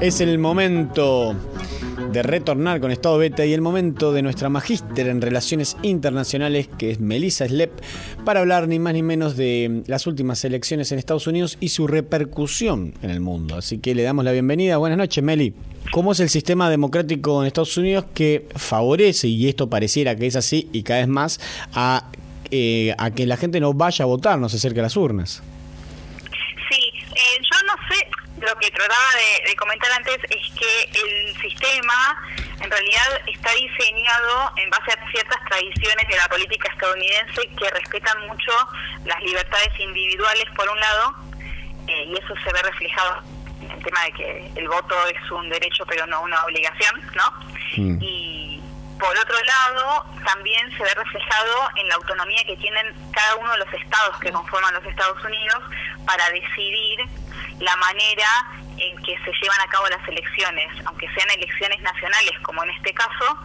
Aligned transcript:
Es 0.00 0.20
el 0.20 0.38
momento 0.38 1.34
de 2.12 2.22
retornar 2.22 2.80
con 2.80 2.90
Estado 2.90 3.18
Beta 3.18 3.44
y 3.44 3.52
el 3.52 3.60
momento 3.60 4.12
de 4.12 4.22
nuestra 4.22 4.48
magíster 4.48 5.08
en 5.08 5.20
Relaciones 5.20 5.76
Internacionales, 5.82 6.68
que 6.78 6.90
es 6.90 7.00
Melissa 7.00 7.46
Slep, 7.46 7.72
para 8.24 8.40
hablar 8.40 8.68
ni 8.68 8.78
más 8.78 8.94
ni 8.94 9.02
menos 9.02 9.36
de 9.36 9.82
las 9.86 10.06
últimas 10.06 10.44
elecciones 10.44 10.90
en 10.92 10.98
Estados 10.98 11.26
Unidos 11.26 11.58
y 11.60 11.68
su 11.68 11.86
repercusión 11.86 12.94
en 13.02 13.10
el 13.10 13.20
mundo. 13.20 13.56
Así 13.56 13.78
que 13.78 13.94
le 13.94 14.02
damos 14.02 14.24
la 14.24 14.32
bienvenida. 14.32 14.78
Buenas 14.78 14.98
noches, 14.98 15.22
Meli. 15.22 15.52
¿Cómo 15.92 16.12
es 16.12 16.20
el 16.20 16.28
sistema 16.28 16.70
democrático 16.70 17.42
en 17.42 17.46
Estados 17.46 17.76
Unidos 17.76 18.06
que 18.14 18.46
favorece, 18.54 19.28
y 19.28 19.48
esto 19.48 19.68
pareciera 19.68 20.16
que 20.16 20.26
es 20.26 20.36
así 20.36 20.68
y 20.72 20.82
cada 20.82 21.00
vez 21.00 21.08
más, 21.08 21.40
a, 21.72 22.10
eh, 22.50 22.94
a 22.98 23.10
que 23.10 23.26
la 23.26 23.36
gente 23.36 23.60
no 23.60 23.72
vaya 23.74 24.04
a 24.04 24.06
votar, 24.06 24.38
no 24.38 24.48
se 24.48 24.56
acerque 24.56 24.80
a 24.80 24.84
las 24.84 24.96
urnas? 24.96 25.42
lo 28.40 28.54
que 28.58 28.70
trataba 28.70 29.10
de, 29.44 29.56
comentar 29.56 29.90
antes 29.92 30.18
es 30.30 30.52
que 30.54 31.00
el 31.00 31.36
sistema 31.40 32.16
en 32.60 32.70
realidad 32.70 33.20
está 33.26 33.50
diseñado 33.52 34.52
en 34.56 34.70
base 34.70 34.92
a 34.92 35.10
ciertas 35.10 35.38
tradiciones 35.48 36.08
de 36.08 36.16
la 36.16 36.28
política 36.28 36.70
estadounidense 36.72 37.48
que 37.58 37.70
respetan 37.70 38.26
mucho 38.26 38.52
las 39.04 39.20
libertades 39.22 39.68
individuales 39.78 40.44
por 40.56 40.68
un 40.68 40.78
lado 40.78 41.14
eh, 41.86 42.04
y 42.06 42.14
eso 42.14 42.34
se 42.44 42.52
ve 42.52 42.62
reflejado 42.62 43.22
en 43.62 43.70
el 43.70 43.82
tema 43.82 44.04
de 44.04 44.12
que 44.12 44.50
el 44.56 44.68
voto 44.68 44.94
es 45.08 45.30
un 45.30 45.48
derecho 45.48 45.84
pero 45.86 46.06
no 46.06 46.22
una 46.22 46.44
obligación, 46.44 47.00
¿no? 47.14 47.48
Mm. 47.76 47.98
Y 48.02 48.27
por 48.98 49.16
otro 49.16 49.36
lado, 49.42 50.04
también 50.24 50.70
se 50.76 50.82
ve 50.82 50.94
reflejado 50.94 51.68
en 51.76 51.88
la 51.88 51.94
autonomía 51.94 52.42
que 52.44 52.56
tienen 52.56 52.94
cada 53.12 53.36
uno 53.36 53.52
de 53.52 53.58
los 53.58 53.72
estados 53.74 54.18
que 54.20 54.32
conforman 54.32 54.74
los 54.74 54.84
Estados 54.84 55.22
Unidos 55.24 55.62
para 56.04 56.28
decidir 56.30 57.00
la 57.60 57.74
manera 57.76 58.26
en 58.76 58.96
que 59.02 59.16
se 59.24 59.32
llevan 59.40 59.60
a 59.60 59.68
cabo 59.68 59.88
las 59.88 60.06
elecciones, 60.08 60.68
aunque 60.86 61.08
sean 61.12 61.30
elecciones 61.30 61.80
nacionales, 61.80 62.32
como 62.42 62.62
en 62.64 62.70
este 62.70 62.92
caso, 62.94 63.38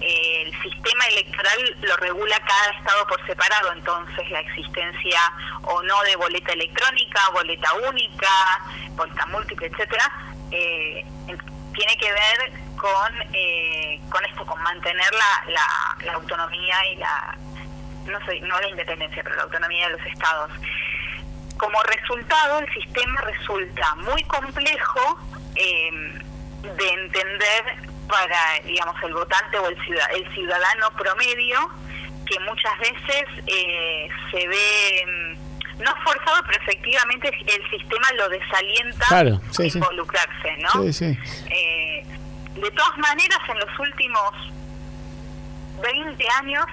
eh, 0.00 0.42
el 0.42 0.62
sistema 0.62 1.06
electoral 1.06 1.76
lo 1.80 1.96
regula 1.96 2.38
cada 2.40 2.78
estado 2.78 3.06
por 3.06 3.24
separado, 3.26 3.72
entonces 3.72 4.30
la 4.30 4.40
existencia 4.40 5.20
o 5.62 5.82
no 5.82 6.02
de 6.02 6.16
boleta 6.16 6.52
electrónica, 6.52 7.20
boleta 7.32 7.72
única, 7.88 8.28
boleta 8.90 9.26
múltiple, 9.26 9.66
etcétera, 9.68 10.12
eh, 10.50 11.04
tiene 11.74 11.96
que 11.96 12.10
ver 12.12 12.52
con 12.76 13.12
eh, 13.32 14.00
con 14.10 14.24
esto, 14.24 14.44
con 14.46 14.62
mantener 14.62 15.10
la, 15.12 15.52
la, 16.04 16.12
autonomía 16.14 16.86
y 16.92 16.96
la 16.96 17.36
no 18.06 18.24
sé, 18.26 18.40
no 18.40 18.60
la 18.60 18.68
independencia, 18.68 19.22
pero 19.22 19.36
la 19.36 19.42
autonomía 19.44 19.88
de 19.88 19.96
los 19.96 20.06
estados. 20.06 20.50
Como 21.56 21.82
resultado 21.84 22.58
el 22.58 22.72
sistema 22.74 23.20
resulta 23.22 23.94
muy 23.96 24.22
complejo 24.24 25.18
em, 25.54 26.18
de 26.62 26.88
entender 26.88 27.64
para 28.08 28.60
digamos 28.64 29.02
el 29.02 29.14
votante 29.14 29.58
o 29.58 29.68
el 29.68 29.84
ciudadano, 29.84 30.14
el 30.16 30.34
ciudadano 30.34 30.90
promedio 30.96 31.70
que 32.26 32.38
muchas 32.40 32.78
veces 32.78 33.24
eh, 33.46 34.08
se 34.30 34.48
ve 34.48 34.98
em, 35.00 35.43
no 35.78 35.94
forzado 36.04 36.42
pero 36.46 36.62
efectivamente 36.62 37.28
el 37.28 37.70
sistema 37.70 38.06
lo 38.16 38.28
desalienta 38.28 39.06
a 39.10 39.64
involucrarse 39.64 40.56
no 40.58 40.84
eh, 40.84 42.06
de 42.54 42.70
todas 42.70 42.98
maneras 42.98 43.40
en 43.48 43.58
los 43.58 43.78
últimos 43.78 44.30
20 45.82 46.26
años 46.40 46.64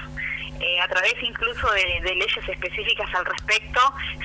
eh, 0.62 0.80
a 0.80 0.88
través 0.88 1.16
incluso 1.24 1.72
de, 1.72 2.02
leyes 2.16 2.48
específicas 2.48 3.10
al 3.16 3.26
respecto, 3.26 3.82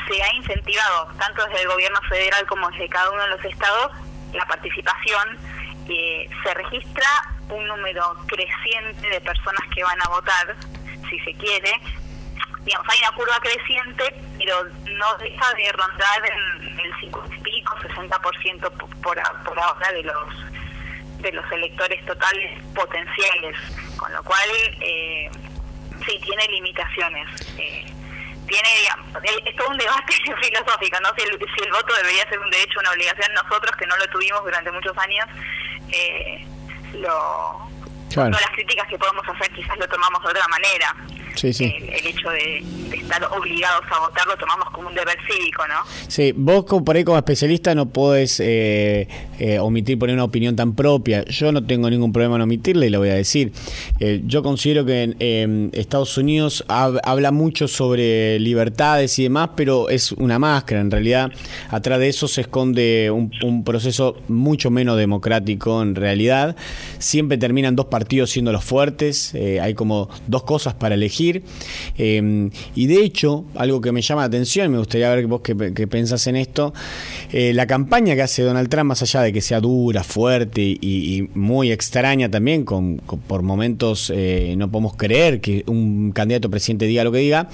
se 0.07 0.23
ha 0.23 0.35
incentivado, 0.35 1.09
tanto 1.19 1.43
desde 1.47 1.63
el 1.63 1.69
gobierno 1.69 1.99
federal 2.11 2.47
como 2.47 2.71
desde 2.73 2.91
cada 2.91 3.11
uno 3.11 3.23
de 3.23 3.29
los 3.31 3.45
estados, 3.47 3.93
la 4.35 4.45
participación. 4.47 5.39
Eh, 5.89 6.29
se 6.43 6.53
registra 6.53 7.09
un 7.49 7.67
número 7.67 8.17
creciente 8.27 9.09
de 9.09 9.21
personas 9.23 9.63
que 9.75 9.83
van 9.83 10.03
a 10.03 10.09
votar, 10.09 10.57
si 11.09 11.19
se 11.21 11.33
quiere. 11.35 11.73
Digamos, 12.67 12.87
hay 12.91 12.99
una 12.99 13.17
curva 13.17 13.39
creciente, 13.41 14.15
pero 14.37 14.65
no 14.65 15.17
deja 15.19 15.55
de 15.55 15.73
rondar 15.73 16.23
en 16.25 16.81
el 16.81 17.01
50 17.01 17.35
y 17.35 17.41
pico, 17.41 17.77
60% 17.77 18.71
por, 19.01 19.23
por 19.45 19.59
ahora 19.59 19.93
de 19.93 20.03
los 20.03 20.35
de 21.19 21.33
los 21.33 21.51
electores 21.51 22.05
totales 22.05 22.63
potenciales, 22.75 23.57
con 23.97 24.13
lo 24.13 24.23
cual 24.23 24.51
eh, 24.81 25.31
sí, 26.05 26.21
tiene 26.23 26.47
limitaciones. 26.49 27.29
Eh, 27.59 27.87
tiene, 28.47 28.69
es 29.45 29.57
todo 29.57 29.71
un 29.71 29.79
debate 29.79 30.13
filosófico, 30.43 31.01
¿no? 31.01 31.09
Si 31.17 31.23
el, 31.23 31.39
si 31.39 31.65
el 31.65 31.73
voto 31.73 31.95
debería 31.97 32.29
ser 32.29 32.39
un 32.39 32.51
derecho 32.51 32.79
o 32.79 32.81
una 32.81 32.91
obligación, 32.91 33.33
nosotros 33.35 33.75
que 33.77 33.87
no 33.87 33.97
lo 33.97 34.07
tuvimos 34.09 34.45
durante 34.45 34.71
muchos 34.71 34.97
años, 34.99 35.27
eh, 35.91 36.47
lo, 36.95 37.69
todas 38.13 38.31
las 38.31 38.51
críticas 38.51 38.87
que 38.89 38.99
podemos 38.99 39.27
hacer 39.29 39.51
quizás 39.53 39.77
lo 39.79 39.89
tomamos 39.89 40.23
de 40.23 40.29
otra 40.29 40.47
manera. 40.49 40.95
Sí, 41.37 41.53
sí. 41.53 41.65
El, 41.65 42.07
hecho 42.07 42.31
de, 42.31 42.65
estar 42.93 43.25
obligados 43.25 43.85
a 43.91 44.01
votar 44.01 44.27
lo 44.27 44.37
tomamos 44.37 44.71
como 44.71 44.89
un 44.89 44.95
deber 44.95 45.17
cívico, 45.29 45.67
¿no? 45.69 45.75
Sí, 46.09 46.33
vos 46.35 46.65
por 46.65 46.97
ahí 46.97 47.05
como 47.05 47.19
especialista 47.19 47.75
no 47.75 47.87
podés 47.87 48.41
eh, 48.41 49.07
eh, 49.39 49.59
omitir 49.59 49.99
poner 49.99 50.15
una 50.15 50.25
opinión 50.25 50.57
tan 50.57 50.75
propia. 50.75 51.25
Yo 51.25 51.53
no 51.53 51.65
tengo 51.65 51.91
ningún 51.91 52.13
problema 52.13 52.37
en 52.37 52.43
omitirla 52.43 52.87
y 52.87 52.91
lo 52.91 52.99
voy 52.99 53.11
a 53.11 53.15
decir. 53.15 53.53
Eh, 54.01 54.23
yo 54.27 54.43
considero 54.43 54.85
que 54.85 55.15
en 55.19 55.71
Estados 55.73 56.17
Unidos 56.19 56.65
habla 56.69 57.33
mucho 57.33 57.69
sobre 57.69 58.39
libertades 58.41 59.19
y 59.19 59.25
demás, 59.25 59.51
pero 59.57 59.89
es 59.89 60.13
una 60.13 60.39
máscara. 60.39 60.81
En 60.81 60.91
realidad, 60.91 61.33
atrás 61.71 61.99
de 61.99 62.09
eso 62.09 62.29
se 62.29 62.43
esconde 62.43 63.11
un, 63.11 63.65
proceso 63.65 64.17
mucho 64.29 64.71
menos 64.71 64.97
democrático 64.97 65.83
en 65.83 65.95
realidad. 65.95 66.57
Siempre 66.99 67.39
terminan 67.39 67.77
dos 67.77 67.87
partidos 67.87 68.31
siendo 68.31 68.53
los 68.53 68.65
fuertes. 68.65 69.35
hay 69.35 69.75
como 69.75 70.09
dos 70.27 70.45
cosas 70.45 70.75
para 70.75 70.95
elegir 70.95 71.43
Em, 71.97 72.51
y 72.75 72.87
de 72.87 73.03
hecho, 73.03 73.45
algo 73.55 73.81
que 73.81 73.93
me 73.93 74.03
llama 74.03 74.23
la 74.23 74.27
atención, 74.27 74.71
me 74.71 74.79
gustaría 74.79 75.09
ver 75.15 75.27
vos 75.27 75.41
qué, 75.43 75.55
pensás 75.87 76.27
en 76.27 76.37
esto, 76.37 76.73
eh, 77.33 77.53
la 77.53 77.67
campaña 77.67 78.15
que 78.15 78.23
hace 78.23 78.43
Donald 78.43 78.69
Trump, 78.69 78.89
más 78.89 79.03
allá 79.03 79.23
de 79.23 79.26
que 79.33 79.41
sea 79.41 79.61
dura, 79.61 80.03
fuerte 80.05 80.63
y, 80.63 81.29
muy 81.35 81.73
extraña 81.73 82.31
también, 82.31 82.65
con, 82.65 83.01
por 83.27 83.43
momentos 83.43 84.13
eh, 84.15 84.55
no 84.57 84.71
podemos 84.71 84.97
creer 84.97 85.41
que 85.41 85.65
un 85.67 86.13
candidato 86.13 86.51
presidente 86.51 86.87
diga 86.87 87.05
lo 87.05 87.13
que 87.13 87.19
diga, 87.19 87.49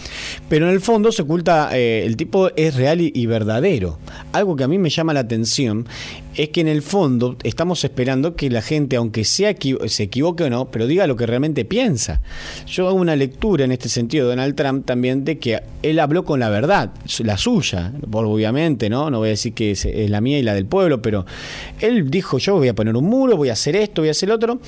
pero 0.49 0.66
en 0.66 0.72
el 0.72 0.81
fondo 0.81 1.12
se 1.12 1.22
oculta, 1.22 1.71
eh, 1.72 2.05
el 2.05 2.16
tipo 2.16 2.50
es 2.56 2.75
real 2.75 3.00
y 3.00 3.27
verdadero. 3.27 3.99
Algo 4.33 4.56
que 4.56 4.65
a 4.65 4.69
mí 4.69 4.78
me 4.78 4.91
llama 4.91 5.12
la 5.12 5.21
atención 5.21 5.87
es 6.34 6.49
que 6.49 6.60
en 6.60 6.69
el 6.69 6.83
fondo 6.83 7.37
estamos 7.43 7.84
esperando 7.84 8.37
que 8.37 8.50
la 8.50 8.62
gente, 8.62 8.97
aunque 8.97 9.25
sea 9.25 9.54
se 9.87 10.03
equivoque 10.03 10.44
o 10.44 10.50
no, 10.50 10.71
pero 10.71 10.87
diga 10.87 11.06
lo 11.06 11.16
que 11.16 11.27
realmente 11.27 11.65
piensa. 11.65 12.21
Yo 12.66 12.89
hago 12.89 12.97
una 12.97 13.16
lectura 13.16 13.65
en 13.65 13.72
este 13.72 13.89
sentido 13.89 14.27
de 14.27 14.31
Donald 14.31 14.54
Trump 14.54 14.87
también 14.87 15.25
de 15.25 15.39
que 15.39 15.62
él 15.83 15.99
habló 15.99 16.25
con 16.25 16.41
la 16.41 16.49
verdad, 16.49 16.91
la 17.21 17.37
suya, 17.37 17.93
obviamente, 18.10 18.89
¿no? 18.89 19.10
No 19.10 19.19
voy 19.19 19.28
a 19.28 19.31
decir 19.31 19.53
que 19.53 19.72
es, 19.72 19.87
la 20.09 20.21
mía 20.21 20.39
y 20.39 20.43
la 20.43 20.54
del 20.54 20.66
pueblo, 20.66 21.03
pero 21.03 21.27
él 21.81 22.11
dijo, 22.11 22.39
yo 22.39 22.56
voy 22.56 22.69
a 22.69 22.75
poner 22.75 22.97
un 22.97 23.05
muro, 23.05 23.37
voy 23.37 23.49
a 23.49 23.55
hacer 23.55 23.77
esto, 23.77 24.03
voy 24.03 24.09
a 24.09 24.12
hacer 24.12 24.31
otro, 24.31 24.61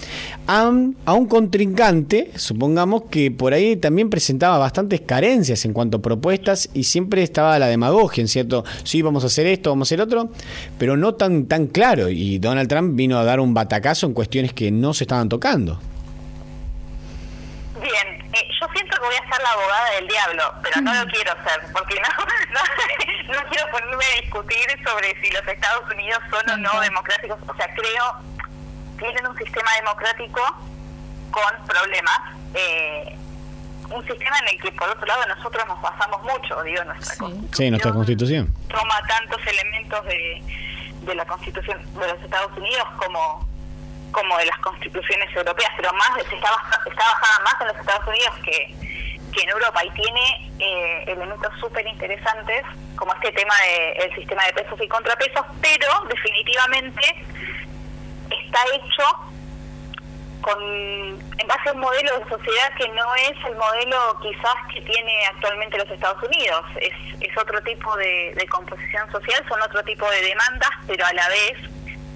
a 0.47 0.69
un, 0.69 0.97
a 1.05 1.15
un 1.15 1.27
contrincante, 1.27 2.31
supongamos 2.37 3.05
que 3.11 3.31
por 3.31 3.53
ahí 3.53 3.77
también 3.77 4.11
presentaba 4.11 4.59
bastantes 4.59 5.01
carencias 5.03 5.65
en 5.65 5.73
cuanto 5.73 5.99
a 5.99 6.03
propuestas 6.03 6.71
y 6.75 6.85
siempre 6.85 7.23
estaba 7.23 7.59
la 7.59 7.67
demagogia, 7.67 8.23
en 8.23 8.29
cierto, 8.29 8.65
sí, 8.83 9.03
vamos 9.03 9.25
a 9.25 9.27
hacer 9.27 9.47
esto, 9.47 9.71
vamos 9.71 9.87
a 9.87 9.89
hacer 9.89 10.01
otro, 10.01 10.31
pero 10.79 10.97
no 10.97 11.15
tan 11.15 11.47
tan 11.47 11.67
claro. 11.67 12.09
Y 12.09 12.39
Donald 12.39 12.69
Trump 12.69 12.97
vino 12.97 13.19
a 13.19 13.25
dar 13.25 13.41
un 13.41 13.55
batacazo 13.55 14.07
en 14.07 14.13
cuestiones 14.13 14.53
que 14.53 14.71
no 14.71 14.95
se 14.95 15.05
estaban 15.05 15.29
tocando. 15.29 15.79
Bien, 17.81 18.23
eh, 18.33 18.39
yo 18.61 18.67
siento 18.75 18.94
que 19.05 19.17
voy 19.17 19.17
a 19.17 19.35
ser 19.35 19.43
la 19.43 19.51
abogada 19.51 19.91
del 19.91 20.09
diablo, 20.09 20.55
pero 20.63 20.81
no 20.81 20.95
lo 20.95 21.11
quiero 21.11 21.33
ser, 21.45 21.73
porque 21.73 22.01
no, 22.01 23.35
no, 23.35 23.51
quiero 23.51 23.71
ponerme 23.71 24.05
a 24.05 24.21
discutir 24.23 24.67
sobre 24.85 25.21
si 25.21 25.31
los 25.31 25.47
Estados 25.47 25.91
Unidos 25.91 26.21
son 26.31 26.51
o 26.51 26.57
no 26.57 26.81
democráticos. 26.81 27.39
O 27.47 27.55
sea, 27.55 27.69
creo 27.75 28.17
que 28.99 29.05
tienen 29.05 29.27
un 29.27 29.37
sistema 29.37 29.71
democrático 29.77 30.41
con 31.31 31.67
problemas. 31.67 32.21
Eh, 32.55 33.19
un 33.91 34.07
sistema 34.07 34.39
en 34.39 34.55
el 34.55 34.63
que 34.63 34.73
por 34.73 34.89
otro 34.89 35.05
lado 35.05 35.27
nosotros 35.37 35.63
nos 35.67 35.81
basamos 35.83 36.23
mucho, 36.23 36.63
digo, 36.63 36.83
nuestra 36.85 37.17
constitución. 37.17 37.55
Sí, 37.55 37.71
nuestra 37.71 37.93
constitución. 37.93 38.55
Toma 38.69 39.03
tantos 39.07 39.47
elementos 39.47 40.05
de, 40.07 40.43
de 41.03 41.15
la 41.15 41.27
Constitución 41.27 41.79
de 41.93 42.09
los 42.09 42.23
Estados 42.23 42.57
Unidos 42.57 42.89
como 42.97 43.47
como 44.15 44.39
de 44.39 44.47
las 44.47 44.59
constituciones 44.59 45.29
europeas, 45.35 45.71
pero 45.77 45.93
más 45.95 46.17
está, 46.19 46.37
está 46.87 47.05
bajada 47.05 47.39
más 47.43 47.61
en 47.61 47.67
los 47.67 47.77
Estados 47.79 48.07
Unidos 48.07 48.35
que, 48.45 48.94
que 49.35 49.43
en 49.43 49.49
Europa 49.51 49.85
y 49.85 49.91
tiene 49.91 50.53
eh, 50.59 51.05
elementos 51.09 51.53
súper 51.61 51.87
interesantes 51.87 52.63
como 52.97 53.13
este 53.15 53.33
tema 53.33 53.55
del 53.99 54.15
sistema 54.15 54.45
de 54.47 54.53
pesos 54.53 54.81
y 54.81 54.89
contrapesos, 54.89 55.45
pero 55.61 55.89
definitivamente 56.09 57.03
está 58.31 58.61
hecho 58.73 59.05
con 60.41 60.63
en 60.63 61.49
base 61.49 61.69
a 61.71 61.73
un 61.73 61.81
modelo 61.81 62.19
de 62.19 62.29
sociedad 62.29 62.73
que 62.79 62.89
no 62.89 63.15
es 63.15 63.33
el 63.47 63.57
modelo 63.57 64.19
quizás 64.23 64.55
que 64.73 64.81
tiene 64.83 65.27
actualmente 65.27 65.79
los 65.79 65.91
Estados 65.91 66.23
Unidos. 66.23 66.65
Es, 66.81 66.93
es 67.21 67.37
otro 67.39 67.61
tipo 67.63 67.97
de, 67.97 68.47
composición 68.51 69.11
social, 69.11 69.45
son 69.49 69.61
otro 69.63 69.83
tipo 69.85 70.09
de 70.11 70.21
demandas, 70.23 70.71
pero 70.87 71.05
a 71.05 71.13
la 71.13 71.29
vez 71.29 71.57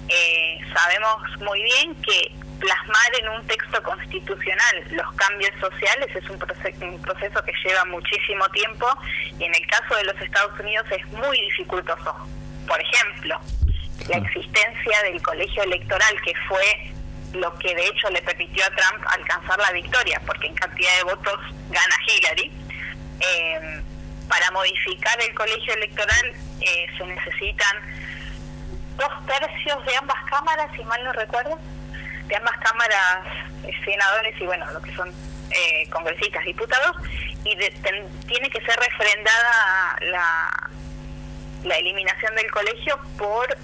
eh, 0.07 0.59
sabemos 0.73 1.41
muy 1.41 1.61
bien 1.63 1.95
que 2.01 2.38
plasmar 2.59 3.11
en 3.21 3.29
un 3.29 3.47
texto 3.47 3.81
constitucional 3.83 4.83
los 4.91 5.11
cambios 5.13 5.51
sociales 5.59 6.07
es 6.15 6.29
un 6.29 6.37
proceso, 6.37 6.85
un 6.85 7.01
proceso 7.01 7.43
que 7.43 7.53
lleva 7.63 7.85
muchísimo 7.85 8.47
tiempo 8.49 8.87
y 9.37 9.43
en 9.43 9.55
el 9.55 9.67
caso 9.67 9.95
de 9.95 10.03
los 10.05 10.21
Estados 10.21 10.59
Unidos 10.59 10.85
es 10.91 11.05
muy 11.07 11.39
dificultoso. 11.41 12.15
Por 12.67 12.79
ejemplo, 12.81 13.39
la 14.07 14.17
existencia 14.17 15.01
del 15.03 15.21
colegio 15.21 15.63
electoral 15.63 16.21
que 16.23 16.33
fue 16.47 16.91
lo 17.33 17.53
que 17.59 17.73
de 17.75 17.87
hecho 17.87 18.09
le 18.09 18.21
permitió 18.21 18.63
a 18.65 18.69
Trump 18.69 19.05
alcanzar 19.07 19.59
la 19.59 19.71
victoria, 19.71 20.21
porque 20.25 20.47
en 20.47 20.55
cantidad 20.55 20.95
de 20.97 21.03
votos 21.03 21.39
gana 21.69 21.95
Hillary. 22.07 22.51
Eh, 23.21 23.83
para 24.29 24.51
modificar 24.51 25.19
el 25.21 25.33
colegio 25.33 25.73
electoral 25.73 26.33
eh, 26.61 26.85
se 26.97 27.05
necesitan 27.05 27.77
dos 28.95 29.25
tercios 29.25 29.85
de 29.85 29.95
ambas 29.97 30.23
cámaras, 30.29 30.69
si 30.75 30.83
mal 30.83 31.03
no 31.03 31.11
recuerdo, 31.13 31.57
de 32.29 32.35
ambas 32.35 32.55
cámaras 32.59 33.27
eh, 33.63 33.71
senadores 33.83 34.39
y 34.39 34.45
bueno, 34.45 34.65
lo 34.71 34.81
que 34.81 34.93
son 34.95 35.11
congresistas, 35.89 36.45
diputados, 36.45 36.95
y 37.43 37.55
tiene 37.55 38.49
que 38.51 38.61
ser 38.61 38.79
refrendada 38.79 39.97
la, 40.01 40.69
la 41.63 41.75
eliminación 41.75 42.35
del 42.35 42.49
colegio 42.51 42.99
por 43.17 43.57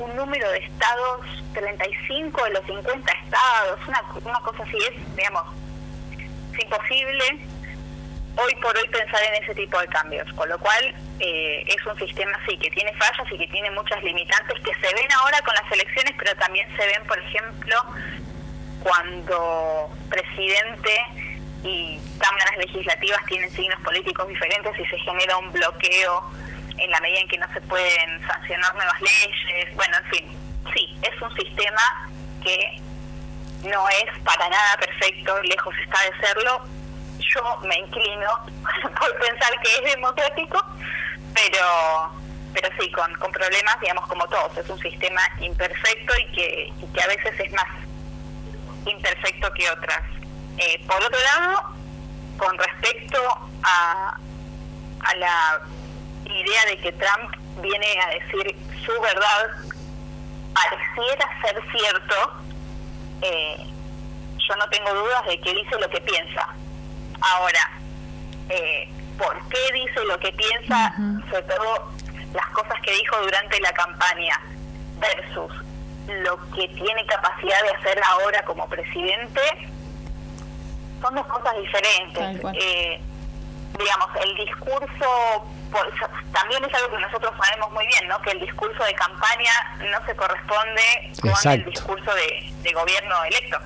un 0.00 0.16
número 0.16 0.50
de 0.50 0.58
estados, 0.58 1.20
35 1.52 2.44
de 2.44 2.50
los 2.50 2.66
50 2.66 3.12
estados, 3.12 3.80
una, 3.86 4.02
una 4.24 4.40
cosa 4.40 4.64
así 4.64 4.76
es, 4.78 5.16
digamos, 5.16 5.44
es 6.52 6.64
imposible 6.64 7.53
hoy 8.36 8.54
por 8.56 8.76
hoy 8.76 8.88
pensar 8.88 9.22
en 9.24 9.42
ese 9.42 9.54
tipo 9.54 9.78
de 9.78 9.86
cambios, 9.88 10.30
con 10.34 10.48
lo 10.48 10.58
cual 10.58 10.94
eh, 11.20 11.64
es 11.66 11.86
un 11.86 11.98
sistema 11.98 12.38
sí 12.48 12.56
que 12.58 12.70
tiene 12.70 12.92
fallas 12.94 13.30
y 13.30 13.38
que 13.38 13.46
tiene 13.48 13.70
muchas 13.70 14.02
limitantes 14.02 14.60
que 14.60 14.74
se 14.74 14.94
ven 14.94 15.12
ahora 15.12 15.40
con 15.42 15.54
las 15.54 15.70
elecciones, 15.72 16.12
pero 16.18 16.34
también 16.36 16.66
se 16.76 16.86
ven, 16.86 17.06
por 17.06 17.18
ejemplo, 17.18 17.76
cuando 18.82 19.90
presidente 20.10 20.90
y 21.62 21.98
cámaras 22.18 22.56
legislativas 22.58 23.24
tienen 23.26 23.50
signos 23.52 23.80
políticos 23.80 24.28
diferentes 24.28 24.78
y 24.78 24.86
se 24.86 24.98
genera 24.98 25.36
un 25.38 25.50
bloqueo 25.52 26.30
en 26.76 26.90
la 26.90 27.00
medida 27.00 27.20
en 27.20 27.28
que 27.28 27.38
no 27.38 27.52
se 27.52 27.60
pueden 27.62 28.26
sancionar 28.26 28.74
nuevas 28.74 29.00
leyes, 29.00 29.74
bueno, 29.74 29.96
en 29.96 30.10
fin, 30.10 30.38
sí, 30.74 30.96
es 31.02 31.22
un 31.22 31.34
sistema 31.36 32.10
que 32.42 32.80
no 33.68 33.88
es 33.88 34.18
para 34.24 34.48
nada 34.48 34.76
perfecto, 34.78 35.40
lejos 35.42 35.74
está 35.78 35.98
de 36.02 36.26
serlo. 36.26 36.62
Yo 37.32 37.58
me 37.62 37.76
inclino 37.78 38.28
por 38.82 39.18
pensar 39.18 39.50
que 39.60 39.74
es 39.74 39.94
democrático, 39.94 40.64
pero 41.34 42.24
pero 42.54 42.68
sí, 42.78 42.90
con, 42.92 43.12
con 43.14 43.32
problemas, 43.32 43.80
digamos, 43.80 44.06
como 44.06 44.26
todos. 44.28 44.56
Es 44.56 44.68
un 44.70 44.78
sistema 44.78 45.20
imperfecto 45.40 46.14
y 46.20 46.26
que, 46.32 46.72
y 46.80 46.86
que 46.86 47.02
a 47.02 47.06
veces 47.08 47.40
es 47.40 47.52
más 47.52 47.66
imperfecto 48.86 49.52
que 49.54 49.68
otras. 49.70 50.02
Eh, 50.58 50.80
por 50.86 51.02
otro 51.02 51.18
lado, 51.34 51.74
con 52.38 52.56
respecto 52.56 53.18
a, 53.64 54.16
a 55.00 55.16
la 55.16 55.60
idea 56.26 56.64
de 56.66 56.78
que 56.78 56.92
Trump 56.92 57.34
viene 57.60 57.86
a 58.00 58.10
decir 58.10 58.56
su 58.86 59.00
verdad 59.00 59.50
pareciera 60.54 61.40
ser 61.42 61.60
cierto, 61.72 62.14
eh, 63.22 63.56
yo 64.38 64.56
no 64.56 64.68
tengo 64.68 64.94
dudas 64.94 65.26
de 65.26 65.40
que 65.40 65.54
dice 65.54 65.76
lo 65.80 65.88
que 65.90 66.00
piensa. 66.00 66.54
Ahora, 67.20 67.70
eh, 68.48 68.88
¿por 69.18 69.36
qué 69.48 69.72
dice 69.72 70.04
lo 70.06 70.18
que 70.18 70.32
piensa? 70.32 70.94
Sobre 71.30 71.42
todo 71.42 71.92
las 72.34 72.46
cosas 72.48 72.80
que 72.82 72.92
dijo 72.92 73.16
durante 73.22 73.60
la 73.60 73.72
campaña 73.72 74.40
versus 74.98 75.52
lo 76.06 76.36
que 76.50 76.68
tiene 76.68 77.06
capacidad 77.06 77.62
de 77.62 77.70
hacer 77.70 78.00
ahora 78.04 78.42
como 78.44 78.68
presidente, 78.68 79.40
son 81.00 81.14
dos 81.14 81.26
cosas 81.26 81.54
diferentes. 81.56 82.44
Eh, 82.54 83.00
digamos, 83.78 84.08
el 84.22 84.36
discurso 84.36 85.44
también 86.32 86.64
es 86.64 86.74
algo 86.74 86.96
que 86.96 87.02
nosotros 87.02 87.32
sabemos 87.42 87.70
muy 87.72 87.86
bien, 87.86 88.08
¿no? 88.08 88.20
Que 88.22 88.30
el 88.30 88.40
discurso 88.40 88.84
de 88.84 88.94
campaña 88.94 89.52
no 89.90 90.06
se 90.06 90.14
corresponde 90.14 90.82
con 91.20 91.52
el 91.52 91.64
discurso 91.64 92.10
de, 92.14 92.72
gobierno 92.72 93.24
electo. 93.24 93.58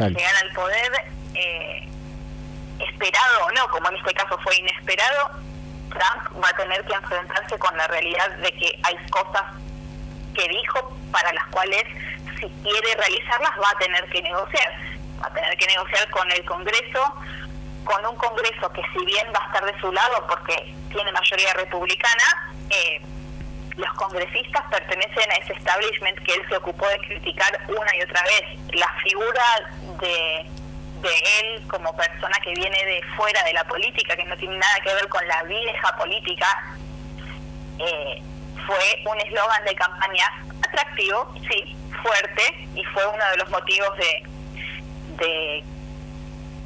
Al 0.00 0.14
llegar 0.14 0.34
al 0.42 0.52
poder, 0.52 0.92
eh, 1.34 1.88
esperado 2.80 3.46
o 3.46 3.50
no, 3.52 3.68
como 3.68 3.88
en 3.90 3.96
este 3.96 4.14
caso 4.14 4.38
fue 4.42 4.56
inesperado, 4.56 5.30
Trump 5.90 6.44
va 6.44 6.48
a 6.48 6.56
tener 6.56 6.84
que 6.84 6.94
enfrentarse 6.94 7.58
con 7.58 7.76
la 7.76 7.86
realidad 7.86 8.30
de 8.38 8.52
que 8.52 8.78
hay 8.82 8.96
cosas 9.10 9.44
que 10.34 10.48
dijo 10.48 10.96
para 11.10 11.32
las 11.32 11.46
cuales 11.48 11.82
si 12.38 12.48
quiere 12.62 12.94
realizarlas 12.94 13.50
va 13.60 13.70
a 13.70 13.78
tener 13.78 14.04
que 14.10 14.22
negociar. 14.22 14.72
Va 15.20 15.26
a 15.26 15.34
tener 15.34 15.56
que 15.56 15.66
negociar 15.66 16.08
con 16.10 16.30
el 16.30 16.44
Congreso, 16.44 17.14
con 17.84 18.06
un 18.06 18.16
Congreso 18.16 18.72
que 18.72 18.82
si 18.92 19.04
bien 19.04 19.26
va 19.34 19.42
a 19.42 19.46
estar 19.46 19.64
de 19.64 19.80
su 19.80 19.90
lado 19.90 20.26
porque 20.28 20.74
tiene 20.92 21.10
mayoría 21.10 21.52
republicana, 21.54 22.52
eh, 22.70 23.02
los 23.76 23.92
congresistas 23.94 24.64
pertenecen 24.70 25.30
a 25.30 25.34
ese 25.36 25.52
establishment 25.52 26.18
que 26.24 26.34
él 26.34 26.42
se 26.48 26.56
ocupó 26.56 26.86
de 26.88 26.98
criticar 26.98 27.58
una 27.68 27.96
y 27.96 28.02
otra 28.02 28.22
vez. 28.24 28.74
La 28.74 28.92
figura 29.02 29.44
de, 30.00 30.46
de 31.00 31.14
él 31.40 31.62
como 31.68 31.94
persona 31.96 32.36
que 32.42 32.52
viene 32.54 32.84
de 32.84 33.02
fuera 33.16 33.42
de 33.44 33.52
la 33.52 33.64
política, 33.64 34.16
que 34.16 34.24
no 34.24 34.36
tiene 34.36 34.56
nada 34.56 34.74
que 34.82 34.94
ver 34.94 35.08
con 35.08 35.26
la 35.26 35.42
vieja 35.44 35.96
política, 35.96 36.46
eh, 37.78 38.22
fue 38.66 39.02
un 39.10 39.20
eslogan 39.20 39.64
de 39.64 39.74
campaña 39.74 40.24
atractivo, 40.62 41.32
sí, 41.48 41.76
fuerte, 42.02 42.68
y 42.74 42.84
fue 42.84 43.06
uno 43.06 43.24
de 43.30 43.36
los 43.38 43.50
motivos 43.50 43.96
de, 43.96 44.22
de 45.24 45.64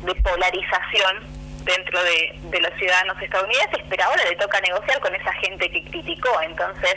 de 0.03 0.15
polarización 0.17 1.27
dentro 1.65 1.99
de, 2.03 2.61
los 2.61 2.73
ciudadanos 2.79 3.21
estadounidenses, 3.23 3.81
pero 3.89 4.05
ahora 4.05 4.23
le 4.29 4.37
toca 4.37 4.61
negociar 4.61 5.01
con 5.01 5.15
esa 5.15 5.33
gente 5.35 5.71
que 5.71 5.85
criticó. 5.85 6.41
Entonces, 6.43 6.95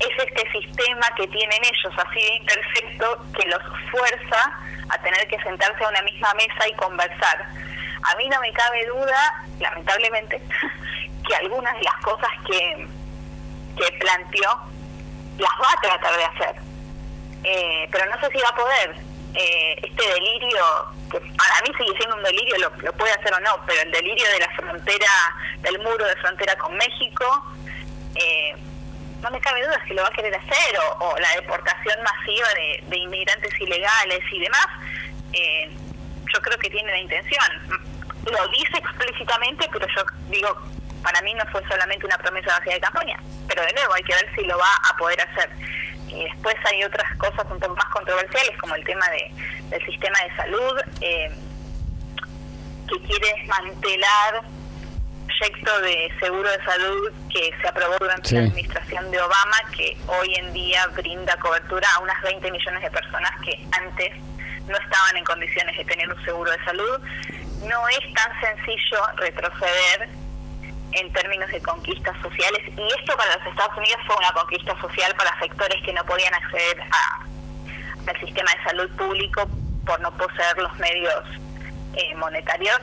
es 0.00 0.24
este 0.24 0.50
sistema 0.52 1.06
que 1.16 1.26
tienen 1.28 1.58
ellos 1.64 1.92
así 1.96 2.20
de 2.20 2.36
imperfecto 2.36 3.24
que 3.36 3.48
los 3.48 3.62
fuerza 3.90 4.58
a 4.90 4.98
tener 5.02 5.26
que 5.28 5.38
sentarse 5.42 5.84
a 5.84 5.88
una 5.88 6.02
misma 6.02 6.32
mesa 6.34 6.68
y 6.68 6.72
conversar. 6.74 7.48
A 8.02 8.16
mí 8.16 8.28
no 8.28 8.40
me 8.40 8.52
cabe 8.52 8.86
duda, 8.86 9.44
lamentablemente, 9.60 10.40
que 11.28 11.34
algunas 11.36 11.74
de 11.74 11.82
las 11.82 11.96
cosas 11.96 12.30
que, 12.46 12.86
que 13.76 13.98
planteó 13.98 14.50
las 15.38 15.50
va 15.60 15.72
a 15.72 15.80
tratar 15.80 16.16
de 16.16 16.24
hacer. 16.24 16.56
Eh, 17.44 17.88
pero 17.90 18.06
no 18.06 18.20
sé 18.20 18.28
si 18.32 18.38
va 18.38 18.48
a 18.48 18.56
poder. 18.56 18.96
Eh, 19.34 19.76
este 19.82 20.08
delirio 20.14 20.64
que 21.10 21.20
para 21.20 21.60
mí 21.62 21.72
sigue 21.78 21.96
siendo 21.96 22.16
un 22.16 22.22
delirio, 22.22 22.56
lo, 22.58 22.92
puede 22.92 23.12
hacer 23.12 23.32
o 23.32 23.40
no, 23.40 23.60
pero 23.66 23.80
el 23.82 23.90
delirio 23.90 24.28
de 24.30 24.40
la 24.40 24.48
frontera, 24.50 25.10
del 25.60 25.78
muro 25.80 26.04
de 26.04 26.16
frontera 26.16 26.56
con 26.56 26.76
México, 26.76 27.44
eh, 28.14 28.54
no 29.22 29.30
me 29.30 29.40
cabe 29.40 29.62
duda 29.62 29.80
si 29.86 29.94
lo 29.94 30.02
va 30.02 30.08
a 30.08 30.12
querer 30.12 30.34
hacer, 30.34 30.78
o, 31.00 31.16
la 31.18 31.30
deportación 31.40 31.96
masiva 32.02 32.48
de, 32.88 32.96
inmigrantes 32.96 33.50
ilegales 33.60 34.20
y 34.30 34.40
demás, 34.40 34.66
eh, 35.32 35.70
yo 36.32 36.40
creo 36.42 36.58
que 36.58 36.70
tiene 36.70 36.90
la 36.90 36.98
intención. 36.98 37.78
Lo 38.30 38.48
dice 38.48 38.78
explícitamente, 38.78 39.68
pero 39.72 39.86
yo 39.96 40.02
digo, 40.28 40.48
para 41.02 41.20
mí 41.22 41.34
no 41.34 41.44
fue 41.46 41.66
solamente 41.68 42.06
una 42.06 42.18
promesa 42.18 42.58
vacía 42.58 42.74
de 42.74 42.80
campaña, 42.80 43.18
pero 43.48 43.62
de 43.62 43.72
nuevo 43.72 43.94
hay 43.94 44.02
que 44.02 44.14
ver 44.14 44.34
si 44.34 44.44
lo 44.44 44.58
va 44.58 44.74
a 44.90 44.96
poder 44.96 45.20
hacer. 45.20 45.50
Y 46.08 46.24
después 46.24 46.56
hay 46.64 46.84
otras 46.84 47.16
cosas 47.16 47.46
un 47.50 47.58
poco 47.58 47.74
más 47.74 47.86
controversiales, 47.86 48.56
como 48.58 48.74
el 48.74 48.84
tema 48.84 49.08
de, 49.10 49.30
del 49.70 49.86
sistema 49.86 50.18
de 50.20 50.36
salud, 50.36 50.80
eh, 51.00 51.30
que 52.88 53.02
quiere 53.06 53.34
desmantelar 53.40 54.42
proyecto 55.28 55.80
de 55.82 56.12
seguro 56.20 56.50
de 56.50 56.64
salud 56.64 57.12
que 57.30 57.50
se 57.60 57.68
aprobó 57.68 57.96
durante 58.00 58.34
la 58.34 58.40
administración 58.40 59.10
de 59.10 59.20
Obama, 59.20 59.56
que 59.76 59.96
hoy 60.06 60.34
en 60.36 60.52
día 60.52 60.86
brinda 60.96 61.36
cobertura 61.36 61.86
a 61.96 62.00
unas 62.00 62.20
20 62.22 62.50
millones 62.50 62.82
de 62.82 62.90
personas 62.90 63.30
que 63.44 63.58
antes 63.72 64.12
no 64.66 64.76
estaban 64.76 65.16
en 65.16 65.24
condiciones 65.24 65.76
de 65.76 65.84
tener 65.84 66.08
un 66.08 66.24
seguro 66.24 66.50
de 66.50 66.64
salud. 66.64 67.00
No 67.64 67.88
es 67.88 68.14
tan 68.14 68.40
sencillo 68.40 68.98
retroceder 69.16 70.08
en 70.92 71.12
términos 71.12 71.50
de 71.50 71.60
conquistas 71.60 72.16
sociales 72.22 72.62
y 72.66 72.86
esto 72.98 73.16
para 73.16 73.36
los 73.36 73.46
Estados 73.46 73.76
Unidos 73.76 74.00
fue 74.06 74.16
una 74.16 74.32
conquista 74.32 74.80
social 74.80 75.14
para 75.16 75.38
sectores 75.38 75.82
que 75.84 75.92
no 75.92 76.04
podían 76.04 76.32
acceder 76.34 76.80
a, 76.80 78.10
al 78.10 78.20
sistema 78.20 78.50
de 78.52 78.64
salud 78.64 78.96
público 78.96 79.48
por 79.84 80.00
no 80.00 80.10
poseer 80.16 80.56
los 80.58 80.74
medios 80.78 81.24
eh, 81.94 82.14
monetarios 82.16 82.80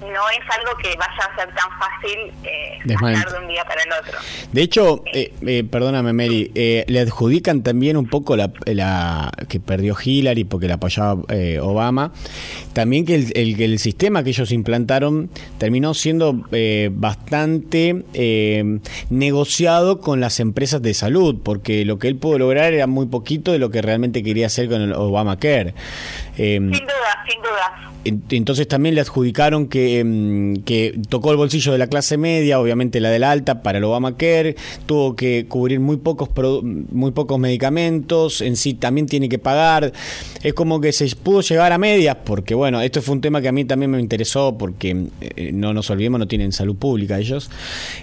no 0.00 0.28
es 0.30 0.58
algo 0.58 0.76
que 0.82 0.94
vaya 0.96 1.30
a 1.32 1.36
ser 1.36 1.48
tan 1.54 1.70
fácil 1.78 2.32
eh, 2.44 2.78
de 2.84 2.94
un 2.94 3.48
día 3.48 3.64
para 3.64 3.82
el 3.82 3.92
otro. 3.92 4.18
De 4.52 4.62
hecho, 4.62 5.02
eh, 5.12 5.32
eh, 5.46 5.64
perdóname 5.64 6.12
Mary, 6.12 6.50
eh, 6.54 6.84
le 6.88 7.00
adjudican 7.00 7.62
también 7.62 7.96
un 7.96 8.06
poco 8.06 8.36
la, 8.36 8.52
la, 8.66 9.32
que 9.48 9.58
perdió 9.58 9.96
Hillary 10.02 10.44
porque 10.44 10.68
la 10.68 10.74
apoyaba 10.74 11.22
Obama, 11.62 12.12
también 12.72 13.06
que 13.06 13.14
el, 13.14 13.32
el, 13.34 13.60
el, 13.60 13.78
sistema 13.78 14.22
que 14.22 14.30
ellos 14.30 14.52
implantaron 14.52 15.30
terminó 15.58 15.94
siendo 15.94 16.44
bastante 16.92 18.04
negociado 19.10 20.00
con 20.00 20.20
las 20.20 20.40
empresas 20.40 20.82
de 20.82 20.94
salud, 20.94 21.36
porque 21.42 21.84
lo 21.84 21.98
que 21.98 22.08
él 22.08 22.16
pudo 22.16 22.38
lograr 22.38 22.72
era 22.72 22.86
muy 22.86 23.06
poquito 23.06 23.52
de 23.52 23.58
lo 23.58 23.70
que 23.70 23.82
realmente 23.82 24.22
quería 24.22 24.46
hacer 24.46 24.68
con 24.68 24.82
el 24.82 24.92
Obamacare. 24.92 25.74
Sin 26.36 26.70
duda, 26.70 27.24
sin 27.28 27.42
duda. 27.42 27.92
Entonces 28.30 28.68
también 28.68 28.94
le 28.94 29.00
adjudicaron 29.00 29.66
que, 29.66 29.98
em, 29.98 30.62
que, 30.62 30.98
tocó 31.08 31.32
el 31.32 31.36
bolsillo 31.36 31.72
de 31.72 31.78
la 31.78 31.88
clase 31.88 32.16
media, 32.16 32.60
obviamente 32.60 33.00
la 33.00 33.10
de 33.10 33.18
la 33.18 33.32
alta, 33.32 33.62
para 33.62 33.78
el 33.78 33.84
Obamacare, 33.84 34.54
tuvo 34.86 35.16
que 35.16 35.46
cubrir 35.48 35.80
muy 35.80 35.96
pocos, 35.96 36.28
muy 36.62 37.10
pocos 37.10 37.38
medicamentos, 37.38 38.42
en 38.42 38.56
sí 38.56 38.74
también 38.74 39.06
tiene 39.06 39.28
que 39.28 39.38
pagar. 39.38 39.92
Es 40.42 40.54
como 40.54 40.80
que 40.80 40.92
se 40.92 41.08
pudo 41.16 41.40
llegar 41.40 41.72
a 41.72 41.78
medias, 41.78 42.16
porque 42.24 42.54
bueno, 42.54 42.80
esto 42.80 43.02
fue 43.02 43.16
un 43.16 43.20
tema 43.20 43.40
que 43.40 43.48
a 43.48 43.52
mí 43.52 43.64
también 43.64 43.90
me 43.90 43.98
interesó, 43.98 44.56
porque 44.56 45.06
eh, 45.20 45.50
no 45.52 45.74
nos 45.74 45.90
olvidemos, 45.90 46.20
no 46.20 46.28
tienen 46.28 46.52
salud 46.52 46.76
pública 46.76 47.18
ellos. 47.18 47.50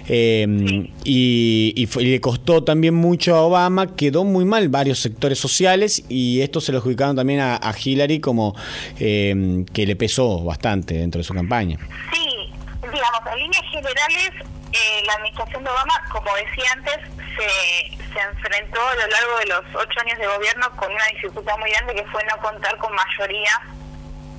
Em, 0.06 0.88
y, 1.04 1.88
le 2.00 2.20
costó 2.20 2.62
también 2.62 2.94
mucho 2.94 3.34
a 3.36 3.42
Obama, 3.42 3.94
quedó 3.94 4.24
muy 4.24 4.44
mal 4.44 4.68
varios 4.68 4.98
sectores 4.98 5.38
sociales 5.38 6.04
y 6.08 6.40
esto 6.40 6.60
se 6.60 6.72
lo 6.72 6.78
adjudicaron 6.78 7.16
también 7.16 7.40
a, 7.40 7.56
a 7.56 7.74
Hillary 7.82 8.20
como 8.24 8.56
em, 8.98 9.66
que 9.66 9.84
le 9.84 9.96
pesó 9.96 10.42
bastante 10.42 10.94
dentro 10.94 11.18
de 11.18 11.24
su 11.24 11.34
campaña. 11.34 11.76
Sí, 12.10 12.50
digamos, 12.80 13.20
en 13.30 13.38
líneas 13.38 13.64
generales, 13.70 14.30
eh, 14.72 15.02
la 15.06 15.12
administración 15.12 15.62
de 15.62 15.70
Obama, 15.70 15.94
como 16.10 16.34
decía 16.36 16.64
antes, 16.72 16.98
se, 17.36 18.04
enfrentó 18.14 18.80
a 18.80 18.94
lo 18.94 19.06
largo 19.08 19.38
de 19.40 19.46
los 19.46 19.64
ocho 19.74 20.00
años 20.00 20.16
de 20.18 20.26
gobierno 20.26 20.70
con 20.76 20.90
una 20.90 21.04
dificultad 21.12 21.58
muy 21.58 21.68
grande 21.72 21.96
que 21.96 22.04
fue 22.10 22.22
no 22.24 22.40
contar 22.40 22.78
con 22.78 22.94
mayoría 22.94 23.60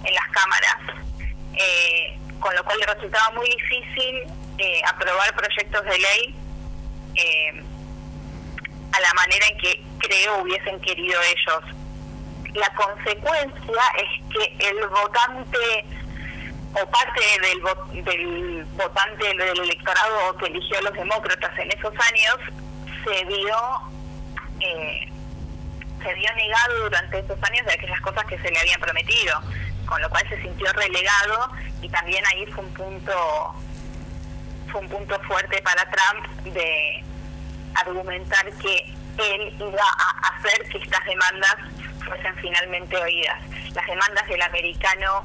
en 0.01 0.13
las 0.15 0.27
cámaras, 0.31 0.77
eh, 1.53 2.17
con 2.39 2.55
lo 2.55 2.63
cual 2.63 2.79
le 2.79 2.85
resultaba 2.85 3.31
muy 3.35 3.49
difícil 3.49 4.23
eh, 4.57 4.81
aprobar 4.87 5.35
proyectos 5.35 5.83
de 5.83 5.99
ley 5.99 6.35
a 8.93 8.99
la 9.01 9.13
manera 9.13 9.45
en 9.47 9.57
que 9.57 9.83
creo 9.99 10.41
hubiesen 10.41 10.79
querido 10.79 11.19
ellos 11.21 11.84
la 12.55 12.69
consecuencia 12.73 13.83
es 13.97 14.33
que 14.33 14.69
el 14.69 14.87
votante 14.87 15.85
o 16.73 16.89
parte 16.89 17.21
del, 17.41 18.03
del 18.03 18.65
votante 18.77 19.25
del 19.25 19.59
electorado 19.59 20.37
que 20.37 20.47
eligió 20.47 20.77
a 20.79 20.81
los 20.83 20.93
demócratas 20.93 21.57
en 21.57 21.71
esos 21.71 21.93
años 21.93 22.37
se 23.03 23.25
vio 23.25 23.57
eh, 24.59 25.11
se 26.03 26.13
vio 26.13 26.35
negado 26.35 26.83
durante 26.83 27.19
esos 27.19 27.37
años 27.43 27.65
de 27.65 27.73
aquellas 27.73 28.01
cosas 28.01 28.25
que 28.25 28.37
se 28.39 28.51
le 28.51 28.59
habían 28.59 28.79
prometido 28.79 29.41
con 29.85 30.01
lo 30.01 30.09
cual 30.09 30.27
se 30.29 30.41
sintió 30.41 30.71
relegado 30.73 31.51
y 31.81 31.89
también 31.89 32.23
ahí 32.27 32.45
fue 32.47 32.63
un 32.63 32.73
punto 32.73 33.55
fue 34.71 34.81
un 34.81 34.89
punto 34.89 35.19
fuerte 35.21 35.61
para 35.61 35.89
Trump 35.89 36.25
de 36.53 37.03
argumentar 37.75 38.45
que 38.57 38.93
él 39.17 39.55
iba 39.59 39.83
a 39.83 40.27
hacer 40.29 40.69
que 40.69 40.77
estas 40.77 41.03
demandas 41.05 41.55
fuesen 42.05 42.35
finalmente 42.37 42.95
oídas. 42.97 43.39
Las 43.73 43.85
demandas 43.85 44.27
del 44.27 44.41
americano 44.41 45.23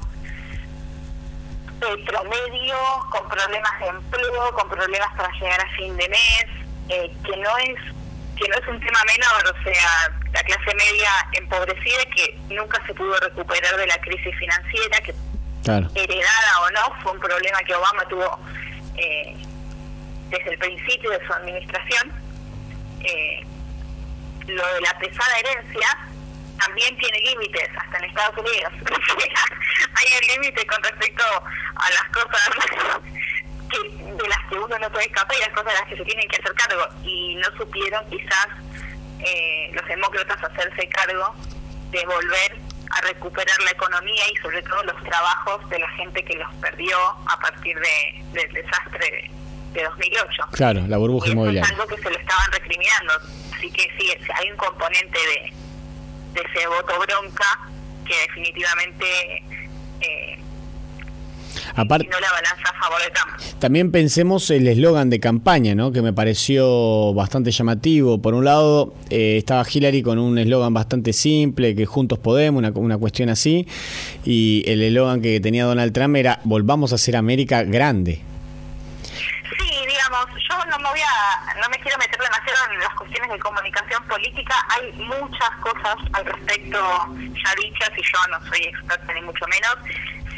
eh, 1.81 2.05
promedio, 2.05 2.77
con 3.09 3.27
problemas 3.27 3.79
de 3.79 3.87
empleo, 3.87 4.53
con 4.53 4.69
problemas 4.69 5.09
para 5.17 5.31
llegar 5.33 5.59
a 5.61 5.69
fin 5.75 5.97
de 5.97 6.09
mes, 6.09 6.45
eh, 6.89 7.11
que 7.25 7.37
no 7.37 7.57
es 7.57 7.79
que 8.35 8.47
no 8.47 8.55
es 8.55 8.67
un 8.67 8.79
tema 8.79 8.99
menor, 9.05 9.55
o 9.55 9.63
sea, 9.63 10.09
la 10.33 10.41
clase 10.43 10.75
media 10.75 11.09
empobrecida 11.33 12.05
que 12.15 12.39
nunca 12.49 12.83
se 12.87 12.93
pudo 12.93 13.15
recuperar 13.19 13.75
de 13.77 13.85
la 13.85 13.97
crisis 14.01 14.35
financiera, 14.37 14.99
que 15.01 15.13
heredada 15.95 16.61
o 16.61 16.69
no, 16.71 17.01
fue 17.03 17.11
un 17.11 17.19
problema 17.19 17.59
que 17.65 17.75
Obama 17.75 18.03
tuvo 18.05 18.39
eh, 18.97 19.35
desde 20.29 20.53
el 20.53 20.57
principio 20.57 21.11
de 21.11 21.25
su 21.25 21.33
administración. 21.33 22.13
lo 24.47 24.73
de 24.73 24.81
la 24.81 24.97
pesada 24.99 25.37
herencia, 25.39 26.10
también 26.65 26.95
tiene 26.97 27.17
límites, 27.19 27.69
hasta 27.75 27.97
en 27.97 28.03
Estados 28.05 28.37
Unidos. 28.37 28.71
Hay 29.95 30.07
un 30.21 30.41
límite 30.41 30.65
con 30.67 30.83
respecto 30.83 31.23
a 31.75 31.89
las 31.89 32.03
cosas 32.13 32.49
que, 33.71 33.89
de 33.97 34.29
las 34.29 34.49
que 34.49 34.55
uno 34.55 34.79
no 34.79 34.91
puede 34.91 35.05
escapar 35.05 35.35
y 35.37 35.41
las 35.41 35.49
cosas 35.49 35.73
de 35.73 35.79
las 35.79 35.89
que 35.89 35.97
se 35.97 36.05
tienen 36.05 36.27
que 36.27 36.37
hacer 36.37 36.53
cargo. 36.53 36.87
Y 37.03 37.35
no 37.35 37.57
supieron 37.57 38.07
quizás 38.09 38.47
eh, 39.19 39.71
los 39.73 39.85
demócratas 39.87 40.43
hacerse 40.43 40.87
cargo 40.89 41.35
de 41.91 42.05
volver 42.05 42.57
a 42.91 43.01
recuperar 43.01 43.59
la 43.63 43.71
economía 43.71 44.23
y 44.31 44.35
sobre 44.37 44.61
todo 44.63 44.83
los 44.83 45.03
trabajos 45.03 45.69
de 45.69 45.79
la 45.79 45.89
gente 45.91 46.23
que 46.23 46.35
los 46.35 46.53
perdió 46.55 46.97
a 47.27 47.39
partir 47.39 47.77
de, 47.79 48.23
del 48.33 48.53
desastre 48.53 49.29
de, 49.73 49.83
2008. 49.83 50.43
Claro, 50.51 50.81
la 50.87 50.97
burbuja 50.97 51.29
inmobiliaria. 51.29 51.63
Es 51.63 51.71
algo 51.71 51.87
que 51.87 52.01
se 52.01 52.09
lo 52.09 52.17
estaban 52.17 52.51
recriminando. 52.51 53.13
Así 53.55 53.71
que 53.71 53.83
sí, 53.97 54.11
hay 54.35 54.51
un 54.51 54.57
componente 54.57 55.17
de 55.17 55.53
de 56.33 56.41
ese 56.41 56.67
voto 56.67 56.93
bronca 56.99 57.69
que 58.05 58.13
definitivamente 58.27 59.05
eh, 60.01 60.39
Aparte, 61.75 62.07
no 62.09 62.19
la 62.19 62.31
balanza 62.31 62.69
a 62.69 62.79
favor 62.79 63.01
de 63.01 63.09
Trump. 63.11 63.59
También 63.59 63.91
pensemos 63.91 64.49
el 64.49 64.67
eslogan 64.67 65.09
de 65.09 65.19
campaña, 65.19 65.75
¿no? 65.75 65.91
que 65.91 66.01
me 66.01 66.13
pareció 66.13 67.13
bastante 67.13 67.51
llamativo. 67.51 68.21
Por 68.21 68.33
un 68.33 68.45
lado, 68.45 68.93
eh, 69.09 69.37
estaba 69.37 69.65
Hillary 69.69 70.01
con 70.01 70.17
un 70.17 70.37
eslogan 70.37 70.73
bastante 70.73 71.13
simple, 71.13 71.75
que 71.75 71.85
juntos 71.85 72.19
podemos, 72.19 72.59
una, 72.59 72.71
una 72.71 72.97
cuestión 72.97 73.29
así, 73.29 73.67
y 74.25 74.63
el 74.67 74.81
eslogan 74.81 75.21
que 75.21 75.39
tenía 75.39 75.65
Donald 75.65 75.93
Trump 75.93 76.15
era 76.15 76.39
volvamos 76.43 76.91
a 76.91 76.95
hacer 76.95 77.15
América 77.15 77.63
grande 77.63 78.21
no 80.71 80.79
me 80.79 80.89
voy 80.89 81.01
a, 81.01 81.53
no 81.59 81.67
me 81.69 81.77
quiero 81.79 81.97
meter 81.97 82.17
demasiado 82.17 82.71
en 82.71 82.79
las 82.79 82.93
cuestiones 82.95 83.29
de 83.29 83.39
comunicación 83.39 84.07
política, 84.07 84.55
hay 84.69 84.93
muchas 84.93 85.49
cosas 85.59 85.97
al 86.13 86.25
respecto 86.25 86.79
ya 87.19 87.55
dichas 87.61 87.91
y 87.97 88.01
yo 88.01 88.27
no 88.29 88.39
soy 88.47 88.63
experta 88.63 89.13
ni 89.13 89.21
mucho 89.21 89.45
menos. 89.47 89.75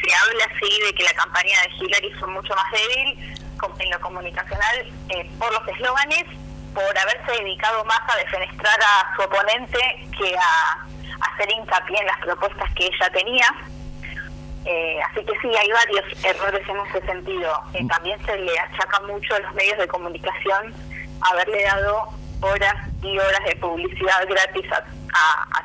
Se 0.02 0.13
habla 0.16 0.46
así 0.46 0.82
de 0.86 0.94
que 0.96 1.04
la 1.04 1.13
campaña 1.13 1.62
de 1.62 1.70
Hillary 1.78 2.12
fue 2.20 2.28
mucho 2.30 2.56
más 2.56 2.66
débil 2.72 3.38
en 3.80 3.92
lo 3.92 4.00
comunicacional 4.02 4.92
eh, 5.10 5.30
por 5.38 5.54
los 5.54 5.68
eslóganes, 5.68 6.25
por 6.74 6.98
haberse 6.98 7.44
dedicado 7.44 7.86
más 7.86 8.02
a 8.10 8.18
defenestrar 8.18 8.80
a 8.82 9.16
su 9.16 9.22
oponente 9.22 9.80
que 10.18 10.36
a 10.36 10.86
hacer 11.32 11.50
hincapié 11.52 12.00
en 12.00 12.08
las 12.08 12.18
propuestas 12.18 12.74
que 12.74 12.88
ella 12.88 13.10
tenía 13.13 13.48
eh, 14.65 15.00
así 15.10 15.25
que 15.25 15.34
sí, 15.41 15.51
hay 15.55 15.70
varios 15.70 16.25
errores 16.25 16.62
en 16.67 16.77
ese 16.88 17.05
sentido. 17.05 17.51
Eh, 17.74 17.84
mm. 17.84 17.88
también 17.88 18.25
se 18.25 18.38
le 18.38 18.58
achaca 18.60 19.00
mucho 19.01 19.36
a 19.36 19.39
los 19.39 19.53
medios 19.53 19.77
de 19.77 19.88
comunicación 19.88 20.74
haberle 21.22 21.63
dado 21.63 22.10
horas 22.41 22.75
y 23.01 23.17
horas 23.17 23.43
de 23.46 23.55
publicidad 23.58 24.27
gratis 24.27 24.65
a, 24.72 24.84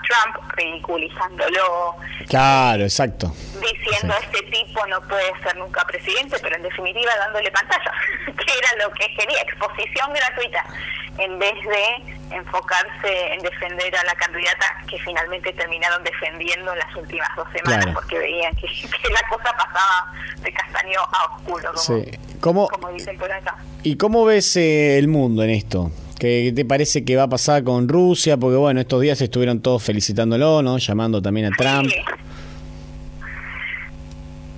Trump, 0.09 0.37
ridiculizándolo. 0.57 1.97
Claro, 2.29 2.83
exacto. 2.83 3.31
Diciendo 3.61 4.15
este 4.23 4.43
tipo 4.51 4.87
no 4.87 5.01
puede 5.03 5.39
ser 5.43 5.57
nunca 5.57 5.85
presidente, 5.85 6.39
pero 6.41 6.57
en 6.57 6.63
definitiva 6.63 7.15
dándole 7.19 7.51
pantalla, 7.51 7.93
que 8.25 8.53
era 8.59 8.87
lo 8.87 8.93
que 8.95 9.07
quería, 9.17 9.43
exposición 9.43 10.13
gratuita, 10.15 10.65
en 11.19 11.39
vez 11.39 11.55
de 11.55 12.18
enfocarse 12.31 13.33
en 13.33 13.41
defender 13.41 13.95
a 13.97 14.05
la 14.05 14.15
candidata 14.15 14.67
que 14.89 14.99
finalmente 14.99 15.53
terminaron 15.53 16.03
defendiendo 16.05 16.73
en 16.73 16.79
las 16.79 16.97
últimas 16.97 17.29
dos 17.37 17.47
semanas 17.53 17.87
porque 17.95 18.19
veían 18.19 18.55
que, 18.57 18.67
la 18.67 19.29
cosa 19.29 19.53
pasaba 19.57 20.13
de 20.41 20.53
castaño 20.53 21.01
a 21.01 21.35
oscuro, 21.35 21.73
como, 22.41 22.69
como 22.69 22.93
dicen 22.93 23.17
por 23.19 23.31
acá. 23.31 23.57
¿Y 23.83 23.97
cómo 23.97 24.25
ves 24.25 24.57
eh, 24.57 24.99
el 24.99 25.09
mundo 25.09 25.43
en 25.43 25.51
esto? 25.51 25.91
¿Qué 26.19 26.53
te 26.55 26.65
parece 26.65 27.05
que 27.05 27.17
va 27.17 27.25
a 27.25 27.29
pasar 27.29 27.63
con 27.63 27.89
Rusia? 27.89 28.37
Porque 28.37 28.57
bueno, 28.57 28.81
estos 28.81 29.01
días 29.01 29.21
estuvieron 29.21 29.63
todos 29.63 29.83
felicitándolo, 29.85 30.63
¿no? 30.63 30.79
Llamando 30.79 31.23
también 31.23 31.53
a 31.53 31.57
Trump. 31.57 31.89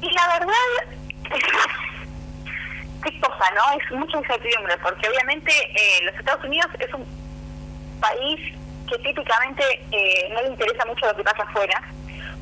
Y 0.01 0.11
la 0.11 0.39
verdad, 0.39 0.55
qué 3.05 3.21
cosa, 3.21 3.45
¿no? 3.55 3.79
Es 3.79 3.91
mucha 3.99 4.19
incertidumbre, 4.19 4.79
porque 4.83 5.07
obviamente 5.09 5.53
eh, 5.53 6.05
los 6.05 6.15
Estados 6.15 6.43
Unidos 6.45 6.71
es 6.79 6.95
un 6.95 7.20
país 8.01 8.57
que 8.89 8.99
típicamente 8.99 9.63
eh, 9.93 10.29
no 10.33 10.43
le 10.43 10.49
interesa 10.49 10.85
mucho 10.87 11.07
lo 11.07 11.17
que 11.17 11.25
pasa 11.25 11.43
afuera, 11.45 11.81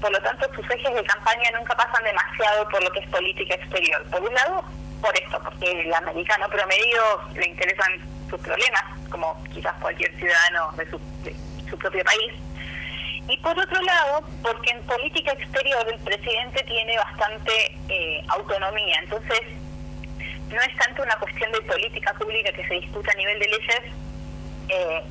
por 0.01 0.11
lo 0.11 0.21
tanto 0.23 0.47
sus 0.55 0.71
ejes 0.71 0.95
de 0.95 1.05
campaña 1.05 1.51
nunca 1.57 1.77
pasan 1.77 2.05
demasiado 2.05 2.69
por 2.69 2.83
lo 2.83 2.91
que 2.93 3.01
es 3.01 3.09
política 3.09 3.55
exterior. 3.55 4.03
Por 4.11 4.23
un 4.23 4.35
lado, 4.35 4.65
por 5.01 5.15
esto, 5.17 5.41
porque 5.43 5.71
el 5.71 5.93
americano 5.93 6.49
promedio 6.49 7.03
le 7.35 7.49
interesan 7.49 7.93
sus 8.31 8.41
problemas, 8.41 8.85
como 9.11 9.43
quizás 9.53 9.75
cualquier 9.81 10.15
ciudadano 10.17 10.73
de 10.77 10.91
su, 10.91 11.01
de 11.23 11.35
su 11.69 11.79
propio 11.79 12.05
país. 12.05 12.33
Y 13.29 13.37
por 13.39 13.59
otro 13.59 13.81
lado, 13.83 14.25
porque 14.43 14.71
en 14.71 14.83
política 14.85 15.33
exterior 15.33 15.87
el 15.93 15.99
presidente 16.01 16.63
tiene 16.65 16.97
bastante 16.97 17.53
eh, 17.89 18.25
autonomía. 18.29 19.01
Entonces, 19.03 19.41
no 20.51 20.61
es 20.63 20.77
tanto 20.79 21.03
una 21.03 21.15
cuestión 21.17 21.53
de 21.53 21.61
política 21.63 22.15
pública 22.15 22.51
que 22.53 22.67
se 22.67 22.75
discuta 22.75 23.13
a 23.13 23.17
nivel 23.17 23.39
de 23.39 23.49
leyes, 23.49 23.83
eh, 24.69 25.03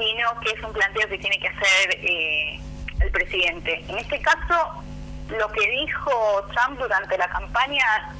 sino 0.00 0.40
que 0.40 0.50
es 0.52 0.62
un 0.64 0.72
planteo 0.72 1.08
que 1.08 1.18
tiene 1.18 1.38
que 1.38 1.48
hacer 1.48 1.90
eh, 2.02 2.58
el 3.00 3.10
presidente. 3.10 3.84
En 3.86 3.98
este 3.98 4.20
caso, 4.22 4.82
lo 5.28 5.48
que 5.52 5.68
dijo 5.68 6.46
Trump 6.54 6.80
durante 6.80 7.18
la 7.18 7.28
campaña, 7.28 8.14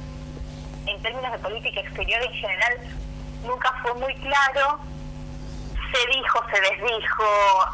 en 0.85 1.01
términos 1.01 1.31
de 1.31 1.39
política 1.39 1.81
exterior 1.81 2.21
en 2.21 2.33
general, 2.33 2.77
nunca 3.43 3.73
fue 3.81 3.93
muy 3.95 4.13
claro. 4.15 4.79
Se 5.91 6.07
dijo, 6.07 6.39
se 6.53 6.61
desdijo, 6.61 7.25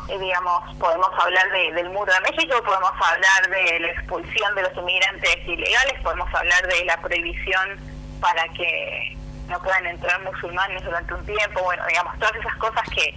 eh, 0.08 0.18
digamos, 0.18 0.76
podemos 0.78 1.10
hablar 1.22 1.52
del 1.52 1.90
muro 1.90 2.12
de 2.12 2.32
México, 2.32 2.64
podemos 2.64 2.92
hablar 2.94 3.50
de 3.50 3.80
la 3.80 3.88
expulsión 3.90 4.56
de 4.56 4.64
los 4.64 4.76
inmigrantes 4.78 5.38
ilegales, 5.46 6.02
podemos 6.02 6.34
hablar 6.34 6.66
de 6.66 6.86
la 6.86 6.98
prohibición 7.02 7.78
para 8.22 8.48
que 8.54 9.18
no 9.50 9.60
puedan 9.62 9.86
entrar 9.86 10.20
musulmanes 10.24 10.84
durante 10.84 11.14
un 11.14 11.26
tiempo, 11.26 11.62
bueno, 11.62 11.84
digamos, 11.88 12.18
todas 12.18 12.36
esas 12.38 12.56
cosas 12.56 12.84
que, 12.90 13.14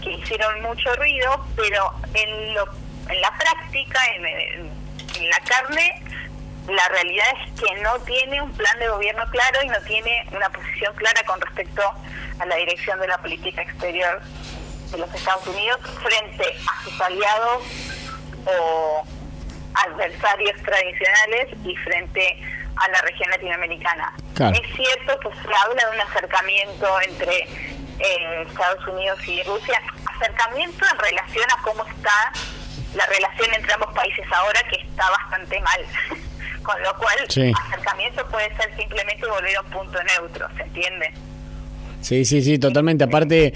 que 0.00 0.12
hicieron 0.12 0.62
mucho 0.62 0.94
ruido, 0.96 1.46
pero 1.56 1.92
en, 2.14 2.54
lo, 2.54 2.64
en 3.08 3.20
la 3.20 3.32
práctica, 3.38 4.00
en, 4.16 4.26
en 4.26 5.28
la 5.28 5.38
carne, 5.40 6.02
la 6.68 6.88
realidad 6.88 7.26
es 7.44 7.60
que 7.60 7.74
no 7.82 7.98
tiene 8.00 8.40
un 8.42 8.52
plan 8.52 8.78
de 8.78 8.88
gobierno 8.88 9.24
claro 9.30 9.58
y 9.64 9.68
no 9.68 9.80
tiene 9.82 10.26
una 10.32 10.48
posición 10.50 10.94
clara 10.94 11.20
con 11.26 11.40
respecto 11.40 11.82
a 12.38 12.46
la 12.46 12.56
dirección 12.56 13.00
de 13.00 13.08
la 13.08 13.18
política 13.18 13.62
exterior 13.62 14.20
de 14.90 14.98
los 14.98 15.12
Estados 15.14 15.46
Unidos 15.46 15.80
frente 16.02 16.44
a 16.44 16.84
sus 16.84 17.00
aliados 17.00 17.62
o 18.46 19.04
adversarios 19.74 20.60
tradicionales 20.62 21.48
y 21.64 21.76
frente 21.76 22.42
a 22.76 22.88
la 22.88 23.00
región 23.02 23.30
latinoamericana. 23.30 24.12
Es 24.38 24.74
cierto 24.74 25.18
que 25.20 25.28
se 25.28 25.54
habla 25.54 25.84
de 25.90 25.96
un 25.96 26.00
acercamiento 26.00 27.00
entre 27.02 27.46
eh, 28.00 28.46
Estados 28.48 28.86
Unidos 28.88 29.18
y 29.26 29.42
Rusia, 29.42 29.80
acercamiento 30.16 30.84
en 30.90 30.98
relación 30.98 31.44
a 31.50 31.62
cómo 31.62 31.84
está 31.86 32.32
la 32.94 33.06
relación 33.06 33.54
entre 33.54 33.72
ambos 33.72 33.92
países 33.94 34.26
ahora, 34.32 34.60
que 34.68 34.76
está 34.76 35.08
bastante 35.10 35.60
mal. 35.60 35.80
Con 36.62 36.82
lo 36.82 36.94
cual, 36.98 37.16
acercamiento 37.24 38.26
puede 38.28 38.54
ser 38.56 38.76
simplemente 38.76 39.26
volver 39.26 39.56
a 39.56 39.60
un 39.62 39.70
punto 39.70 40.02
neutro, 40.02 40.48
¿se 40.56 40.62
entiende? 40.62 41.14
Sí, 42.00 42.24
sí, 42.24 42.42
sí, 42.42 42.58
totalmente. 42.58 43.04
Aparte, 43.04 43.52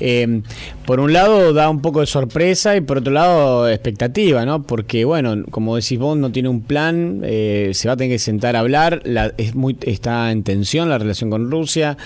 eh, 0.00 0.42
por 0.84 1.00
un 1.00 1.12
lado 1.12 1.52
da 1.52 1.70
un 1.70 1.80
poco 1.80 2.00
de 2.00 2.06
sorpresa 2.06 2.76
y 2.76 2.80
por 2.80 2.98
otro 2.98 3.12
lado 3.12 3.68
expectativa, 3.68 4.44
¿no? 4.44 4.62
Porque, 4.62 5.04
bueno, 5.04 5.44
como 5.50 5.76
decís 5.76 5.98
vos, 5.98 6.16
no 6.16 6.30
tiene 6.30 6.48
un 6.48 6.60
plan, 6.60 7.22
eh, 7.24 7.70
se 7.72 7.88
va 7.88 7.94
a 7.94 7.96
tener 7.96 8.12
que 8.12 8.18
sentar 8.18 8.54
a 8.54 8.60
hablar, 8.60 9.00
la, 9.04 9.32
es 9.38 9.54
muy, 9.54 9.76
está 9.80 10.30
en 10.30 10.42
tensión 10.42 10.88
la 10.88 10.98
relación 10.98 11.30
con 11.30 11.50
Rusia, 11.50 11.96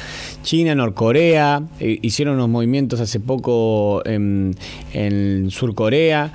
China, 0.43 0.75
Norcorea, 0.75 1.63
eh, 1.81 1.99
hicieron 2.03 2.37
unos 2.37 2.49
movimientos 2.49 3.01
hace 3.01 3.21
poco 3.21 4.03
en, 4.07 4.55
en 4.95 5.51
Surcorea. 5.51 6.33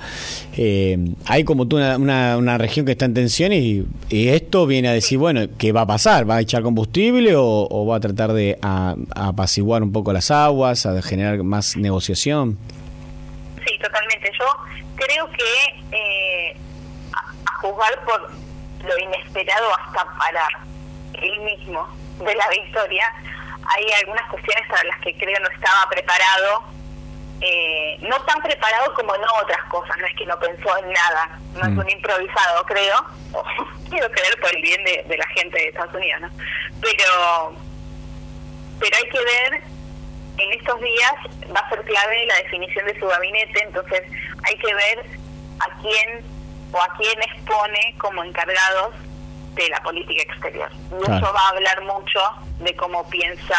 hay 1.24 1.44
como 1.44 1.66
tú 1.66 1.76
una, 1.76 2.58
región 2.58 2.86
que 2.86 2.92
está 2.92 3.06
en 3.06 3.14
tensión 3.14 3.52
y, 3.52 3.84
esto 4.10 4.66
viene 4.66 4.88
a 4.88 4.92
decir, 4.92 5.18
bueno, 5.18 5.42
¿qué 5.58 5.72
va 5.72 5.82
a 5.82 5.86
pasar? 5.86 6.28
¿Va 6.28 6.36
a 6.36 6.40
echar 6.40 6.62
combustible 6.62 7.34
o, 7.36 7.86
va 7.86 7.96
a 7.96 8.00
tratar 8.00 8.32
de 8.32 8.58
a, 8.62 8.96
apaciguar 9.46 9.80
un 9.84 9.92
poco 9.92 10.12
las 10.12 10.32
aguas, 10.32 10.86
a 10.86 11.00
generar 11.02 11.38
más 11.44 11.76
negociación? 11.76 12.58
Sí, 13.64 13.78
totalmente. 13.78 14.28
Yo 14.36 14.46
creo 14.96 15.30
que 15.30 15.96
eh, 15.96 16.56
a, 17.12 17.52
juzgar 17.60 18.04
por 18.04 18.28
lo 18.82 18.98
inesperado 18.98 19.66
hasta 19.78 20.04
para 20.18 20.48
él 21.22 21.40
mismo 21.42 21.86
de 22.18 22.34
la 22.34 22.48
victoria, 22.48 23.06
hay 23.66 23.84
algunas 24.02 24.28
cuestiones 24.30 24.68
para 24.68 24.82
las 24.82 25.00
que 25.00 25.16
creo 25.16 25.38
no 25.38 25.48
estaba 25.48 25.88
preparado, 25.90 26.64
eh, 27.40 27.98
no 28.00 28.16
tan 28.24 28.42
preparado 28.42 28.94
como 28.94 29.16
no 29.16 29.28
otras 29.42 29.62
cosas, 29.70 29.96
no 29.98 30.06
es 30.06 30.16
que 30.16 30.26
no 30.26 30.36
pensó 30.40 30.76
en 30.78 30.92
nada, 30.92 31.38
no 31.54 31.60
es 31.60 31.70
mm. 31.70 31.78
un 31.78 31.90
improvisado, 31.90 32.64
creo, 32.64 32.96
quiero 33.90 34.10
creer 34.10 34.40
por 34.40 34.52
el 34.56 34.62
bien 34.62 34.82
de, 34.82 35.04
de, 35.06 35.16
la 35.16 35.26
gente 35.28 35.56
de 35.56 35.68
Estados 35.68 35.94
Unidos, 35.94 36.22
¿no? 36.22 36.30
Pero 36.80 37.65
pero 38.78 38.96
hay 38.96 39.08
que 39.08 39.18
ver, 39.18 39.62
en 40.38 40.52
estos 40.52 40.80
días 40.80 41.14
va 41.54 41.60
a 41.60 41.68
ser 41.70 41.82
clave 41.82 42.26
la 42.26 42.36
definición 42.36 42.86
de 42.86 42.98
su 42.98 43.06
gabinete, 43.06 43.62
entonces 43.62 44.02
hay 44.44 44.56
que 44.58 44.74
ver 44.74 45.06
a 45.60 45.80
quién 45.80 46.24
o 46.72 46.82
a 46.82 46.88
quién 46.98 47.20
expone 47.22 47.94
como 47.98 48.22
encargados 48.22 48.94
de 49.54 49.68
la 49.70 49.82
política 49.82 50.22
exterior. 50.22 50.70
Y 50.90 51.02
eso 51.02 51.32
va 51.32 51.40
a 51.40 51.48
hablar 51.50 51.82
mucho 51.82 52.20
de 52.60 52.74
cómo 52.76 53.08
piensa 53.08 53.56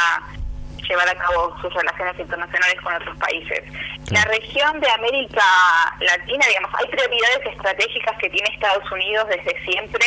llevar 0.87 1.09
a 1.09 1.15
cabo 1.15 1.55
sus 1.61 1.73
relaciones 1.73 2.19
internacionales 2.19 2.81
con 2.81 2.93
otros 2.93 3.17
países. 3.17 3.63
La 4.09 4.23
región 4.25 4.79
de 4.79 4.89
América 4.91 5.43
Latina, 5.99 6.45
digamos, 6.47 6.71
hay 6.75 6.87
prioridades 6.87 7.45
estratégicas 7.45 8.17
que 8.19 8.29
tiene 8.29 8.49
Estados 8.53 8.89
Unidos 8.91 9.27
desde 9.27 9.61
siempre, 9.63 10.05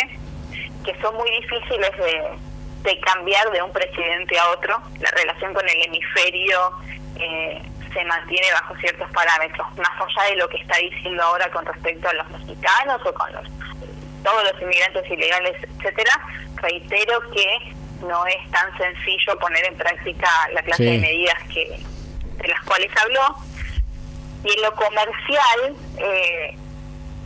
que 0.85 0.99
son 1.03 1.17
muy 1.17 1.31
difíciles 1.33 1.91
de, 1.99 2.39
de 2.83 3.01
cambiar 3.01 3.51
de 3.51 3.63
un 3.63 3.73
presidente 3.73 4.39
a 4.39 4.51
otro. 4.51 4.81
La 5.01 5.11
relación 5.11 5.55
con 5.55 5.69
el 5.69 5.83
hemisferio 5.83 6.73
eh, 7.17 7.63
se 7.93 8.05
mantiene 8.05 8.47
bajo 8.53 8.77
ciertos 8.77 9.11
parámetros, 9.11 9.67
más 9.77 9.91
allá 10.01 10.31
de 10.31 10.37
lo 10.37 10.49
que 10.49 10.59
está 10.59 10.77
diciendo 10.79 11.23
ahora 11.23 11.51
con 11.51 11.67
respecto 11.67 12.09
a 12.09 12.13
los 12.15 12.31
mexicanos 12.31 13.01
o 13.05 13.13
con 13.13 13.33
los 13.33 13.45
todos 14.23 14.45
los 14.53 14.63
inmigrantes 14.63 15.11
ilegales, 15.11 15.57
etcétera. 15.63 16.13
Reitero 16.57 17.21
que 17.31 17.75
no 18.07 18.27
es 18.27 18.51
tan 18.51 18.77
sencillo 18.77 19.39
poner 19.39 19.65
en 19.65 19.77
práctica 19.77 20.29
la 20.53 20.63
clase 20.63 20.85
de 20.85 20.99
medidas 20.99 21.39
que 21.53 21.81
de 22.37 22.49
las 22.49 22.63
cuales 22.65 22.91
habló. 22.97 23.37
Y 24.45 24.53
en 24.53 24.63
lo 24.63 24.75
comercial, 24.75 25.77
eh, 25.99 26.57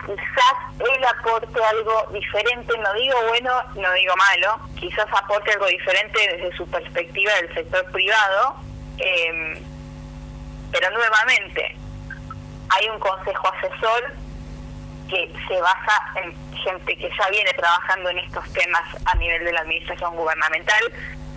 quizás 0.07 0.55
él 0.79 1.05
aporte 1.05 1.65
algo 1.65 2.09
diferente, 2.13 2.77
no 2.79 2.93
digo 2.95 3.17
bueno, 3.29 3.53
no 3.75 3.93
digo 3.93 4.15
malo, 4.17 4.61
quizás 4.79 5.07
aporte 5.13 5.53
algo 5.53 5.67
diferente 5.67 6.19
desde 6.37 6.57
su 6.57 6.67
perspectiva 6.69 7.33
del 7.35 7.55
sector 7.55 7.85
privado, 7.93 8.57
em, 8.99 9.63
pero 10.73 10.91
nuevamente 10.91 11.77
hay 12.71 12.89
un 12.89 12.99
consejo 12.99 13.53
asesor 13.55 14.13
que 15.09 15.33
se 15.49 15.61
basa 15.61 16.03
en 16.23 16.35
gente 16.57 16.97
que 16.97 17.11
ya 17.17 17.29
viene 17.31 17.53
trabajando 17.53 18.11
en 18.11 18.19
estos 18.19 18.53
temas 18.53 18.83
a 19.05 19.15
nivel 19.17 19.45
de 19.45 19.53
la 19.53 19.61
administración 19.61 20.17
gubernamental, 20.17 20.83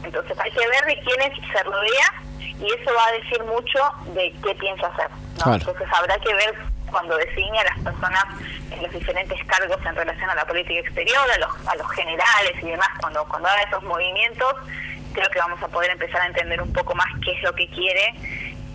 entonces 0.03 0.37
hay 0.39 0.51
que 0.51 0.67
ver 0.67 0.85
de 0.85 0.99
quiénes 1.01 1.33
se 1.51 1.63
rodea 1.63 2.13
y 2.59 2.65
eso 2.65 2.93
va 2.95 3.05
a 3.07 3.11
decir 3.11 3.43
mucho 3.43 3.79
de 4.13 4.33
qué 4.43 4.55
piensa 4.55 4.87
hacer. 4.87 5.09
Entonces 5.45 5.87
habrá 5.93 6.17
que 6.17 6.33
ver 6.33 6.55
cuando 6.91 7.17
designe 7.17 7.59
a 7.59 7.63
las 7.63 7.79
personas 7.79 8.23
en 8.71 8.83
los 8.83 8.91
diferentes 8.91 9.43
cargos 9.45 9.77
en 9.85 9.95
relación 9.95 10.29
a 10.29 10.35
la 10.35 10.45
política 10.45 10.79
exterior, 10.79 11.29
a 11.31 11.37
los, 11.37 11.67
a 11.67 11.75
los 11.75 11.91
generales 11.91 12.53
y 12.61 12.67
demás, 12.67 12.89
cuando, 12.99 13.23
cuando 13.25 13.47
haga 13.49 13.61
esos 13.63 13.83
movimientos, 13.83 14.53
creo 15.13 15.29
que 15.29 15.39
vamos 15.39 15.61
a 15.61 15.67
poder 15.67 15.91
empezar 15.91 16.21
a 16.21 16.27
entender 16.27 16.61
un 16.61 16.71
poco 16.73 16.95
más 16.95 17.07
qué 17.23 17.31
es 17.31 17.43
lo 17.43 17.53
que 17.53 17.67
quiere 17.69 18.13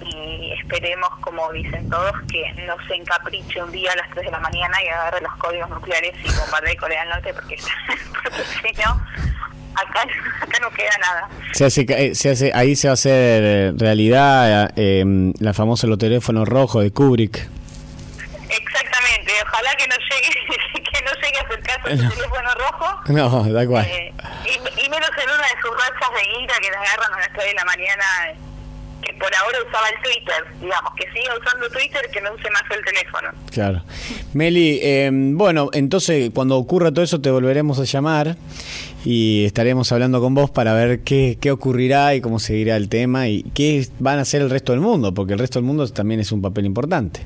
y 0.05 0.53
esperemos, 0.61 1.09
como 1.21 1.51
dicen 1.53 1.89
todos, 1.89 2.13
que 2.31 2.53
no 2.67 2.75
se 2.89 2.95
encapriche 2.95 3.63
un 3.63 3.71
día 3.71 3.93
a 3.93 3.97
las 3.97 4.11
3 4.11 4.27
de 4.27 4.33
la 4.33 4.41
mañana 4.41 4.83
y 4.83 4.89
agarre 4.89 5.21
los 5.21 5.35
códigos 5.37 5.71
nucleares 5.71 6.13
y 6.25 6.41
bombardee 6.41 6.77
Corea 6.77 7.01
del 7.03 7.11
Norte, 7.11 7.35
porque, 7.35 7.57
si 7.59 8.83
no, 8.83 9.01
acá, 9.75 10.03
acá 10.41 10.59
no 10.61 10.71
queda 10.71 10.99
nada. 11.01 11.29
Se 11.53 11.67
hace, 11.67 11.87
eh, 11.89 12.15
se 12.17 12.31
hace, 12.31 12.51
ahí 12.53 12.75
se 12.75 12.89
va 12.89 12.93
a 12.93 12.95
hacer 12.95 13.75
realidad 13.79 14.73
eh, 14.75 15.05
la 15.39 15.55
famosa 15.55 15.87
Lo 15.87 15.99
teléfono 15.99 16.45
rojo 16.45 16.81
de 16.81 16.91
Kubrick 16.91 17.49
ojalá 19.53 19.75
que 19.77 19.87
no 19.89 19.97
llegue 19.97 20.83
que 20.83 21.03
no 21.03 21.13
acercarse 21.83 21.97
no. 22.03 22.09
el 22.09 22.15
teléfono 22.15 22.49
rojo. 22.55 23.03
No, 23.09 23.53
da 23.53 23.63
igual. 23.63 23.87
Eh, 23.87 24.13
y, 24.47 24.89
menos 24.89 25.11
en 25.23 25.31
una 25.31 25.43
de 25.43 25.61
sus 25.63 25.71
rachas 25.71 26.11
de 26.15 26.43
ira 26.43 26.55
que 26.61 26.71
la 26.71 26.81
agarran 26.81 27.15
a 27.15 27.19
las 27.19 27.33
3 27.33 27.47
de 27.47 27.55
la 27.55 27.65
mañana, 27.65 28.05
que 29.03 29.13
por 29.15 29.35
ahora 29.35 29.59
usaba 29.67 29.89
el 29.89 30.03
Twitter, 30.03 30.45
digamos, 30.61 30.93
que 30.97 31.05
siga 31.13 31.35
usando 31.39 31.69
Twitter, 31.71 32.01
que 32.13 32.21
no 32.21 32.33
use 32.35 32.51
más 32.51 32.63
el 32.71 32.85
teléfono. 32.85 33.29
Claro. 33.51 33.83
Meli, 34.35 34.81
eh, 34.83 35.11
bueno, 35.13 35.71
entonces 35.73 36.31
cuando 36.35 36.57
ocurra 36.57 36.93
todo 36.93 37.05
eso 37.05 37.21
te 37.21 37.31
volveremos 37.31 37.79
a 37.79 37.85
llamar 37.85 38.37
y 39.05 39.45
estaremos 39.45 39.91
hablando 39.93 40.21
con 40.21 40.35
vos 40.35 40.51
para 40.51 40.75
ver 40.75 41.01
qué, 41.01 41.39
qué 41.41 41.51
ocurrirá 41.51 42.15
y 42.15 42.21
cómo 42.21 42.39
seguirá 42.39 42.77
el 42.77 42.89
tema 42.89 43.29
y 43.29 43.43
qué 43.55 43.87
van 43.99 44.19
a 44.19 44.23
hacer 44.23 44.43
el 44.43 44.51
resto 44.51 44.73
del 44.73 44.81
mundo, 44.81 45.13
porque 45.15 45.33
el 45.33 45.39
resto 45.39 45.59
del 45.59 45.67
mundo 45.67 45.89
también 45.89 46.21
es 46.21 46.31
un 46.33 46.43
papel 46.43 46.67
importante 46.67 47.25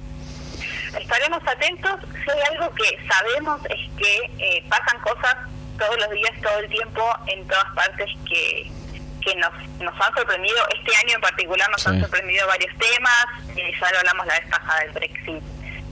atentos. 1.56 2.00
Si 2.24 2.30
hay 2.30 2.40
algo 2.52 2.74
que 2.74 2.98
sabemos 3.08 3.60
es 3.66 3.80
que 3.96 4.16
eh, 4.38 4.64
pasan 4.68 5.00
cosas 5.00 5.36
todos 5.78 5.96
los 5.98 6.10
días, 6.10 6.32
todo 6.42 6.58
el 6.58 6.68
tiempo, 6.70 7.02
en 7.26 7.46
todas 7.46 7.66
partes 7.74 8.10
que, 8.28 8.70
que 9.22 9.34
nos, 9.36 9.52
nos 9.80 9.94
han 10.00 10.14
sorprendido. 10.14 10.56
Este 10.74 10.96
año 11.04 11.14
en 11.16 11.20
particular 11.20 11.70
nos 11.70 11.86
han 11.86 12.00
sorprendido 12.00 12.46
varios 12.46 12.72
temas. 12.78 13.26
y 13.54 13.80
ya 13.80 13.92
lo 13.92 13.98
hablamos 13.98 14.26
la 14.26 14.34
vez 14.34 14.50
pasada 14.50 14.80
del 14.80 14.92
Brexit, 14.92 15.42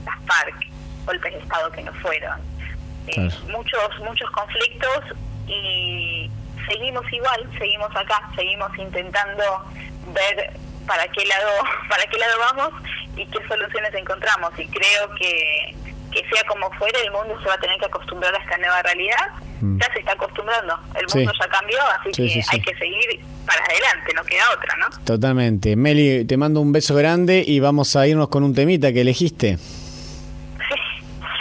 las 0.05 0.25
FARC, 0.25 0.55
golpes 1.05 1.33
de 1.33 1.39
Estado 1.39 1.71
que 1.71 1.83
no 1.83 1.93
fueron. 1.95 2.41
Eh, 3.07 3.29
muchos, 3.51 3.99
muchos 3.99 4.29
conflictos 4.31 5.15
y 5.47 6.31
seguimos 6.67 7.11
igual, 7.13 7.49
seguimos 7.59 7.95
acá, 7.95 8.29
seguimos 8.35 8.75
intentando 8.77 9.43
ver 10.07 10.53
para 10.87 11.07
qué 11.09 11.25
lado, 11.25 11.49
para 11.89 12.05
qué 12.05 12.17
lado 12.17 12.33
vamos 12.39 12.73
y 13.15 13.25
qué 13.27 13.39
soluciones 13.47 13.93
encontramos. 13.93 14.51
Y 14.57 14.67
creo 14.67 15.15
que, 15.19 15.75
que 16.11 16.27
sea 16.29 16.43
como 16.47 16.71
fuere, 16.73 16.99
el 17.03 17.11
mundo 17.11 17.39
se 17.41 17.47
va 17.47 17.55
a 17.55 17.59
tener 17.59 17.79
que 17.79 17.85
acostumbrar 17.85 18.33
a 18.33 18.37
esta 18.37 18.57
nueva 18.57 18.81
realidad. 18.81 19.31
Mm. 19.61 19.79
Ya 19.79 19.93
se 19.93 19.99
está 19.99 20.11
acostumbrando, 20.13 20.77
el 20.95 21.05
mundo 21.13 21.31
ya 21.39 21.47
cambió, 21.47 21.79
así 21.99 22.11
que 22.11 22.43
hay 22.51 22.61
que 22.61 22.75
seguir 22.75 23.21
para 23.45 23.63
adelante, 23.63 24.13
no 24.13 24.23
queda 24.23 24.43
otra, 24.53 24.75
¿no? 24.77 24.87
Totalmente. 25.05 25.75
Meli, 25.75 26.25
te 26.25 26.35
mando 26.35 26.59
un 26.59 26.73
beso 26.73 26.93
grande 26.95 27.43
y 27.45 27.59
vamos 27.61 27.95
a 27.95 28.05
irnos 28.05 28.27
con 28.27 28.43
un 28.43 28.53
temita 28.53 28.91
que 28.91 29.01
elegiste. 29.01 29.57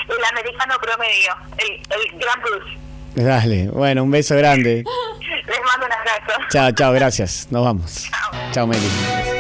el 0.09 0.25
americano 0.31 0.75
promedio, 0.81 1.37
el, 1.59 1.73
el 1.73 2.19
Gran 2.21 2.41
Bruce. 2.41 2.85
Dale, 3.15 3.69
bueno, 3.69 4.03
un 4.05 4.11
beso 4.11 4.37
grande. 4.37 4.85
Les 5.47 5.61
mando 5.61 5.87
un 5.87 5.93
abrazo. 5.93 6.43
Chao, 6.51 6.73
chao, 6.73 6.93
gracias. 6.93 7.49
Nos 7.51 7.65
vamos. 7.65 8.09
Chao, 8.11 8.53
chao 8.53 8.67
Meli. 8.67 9.34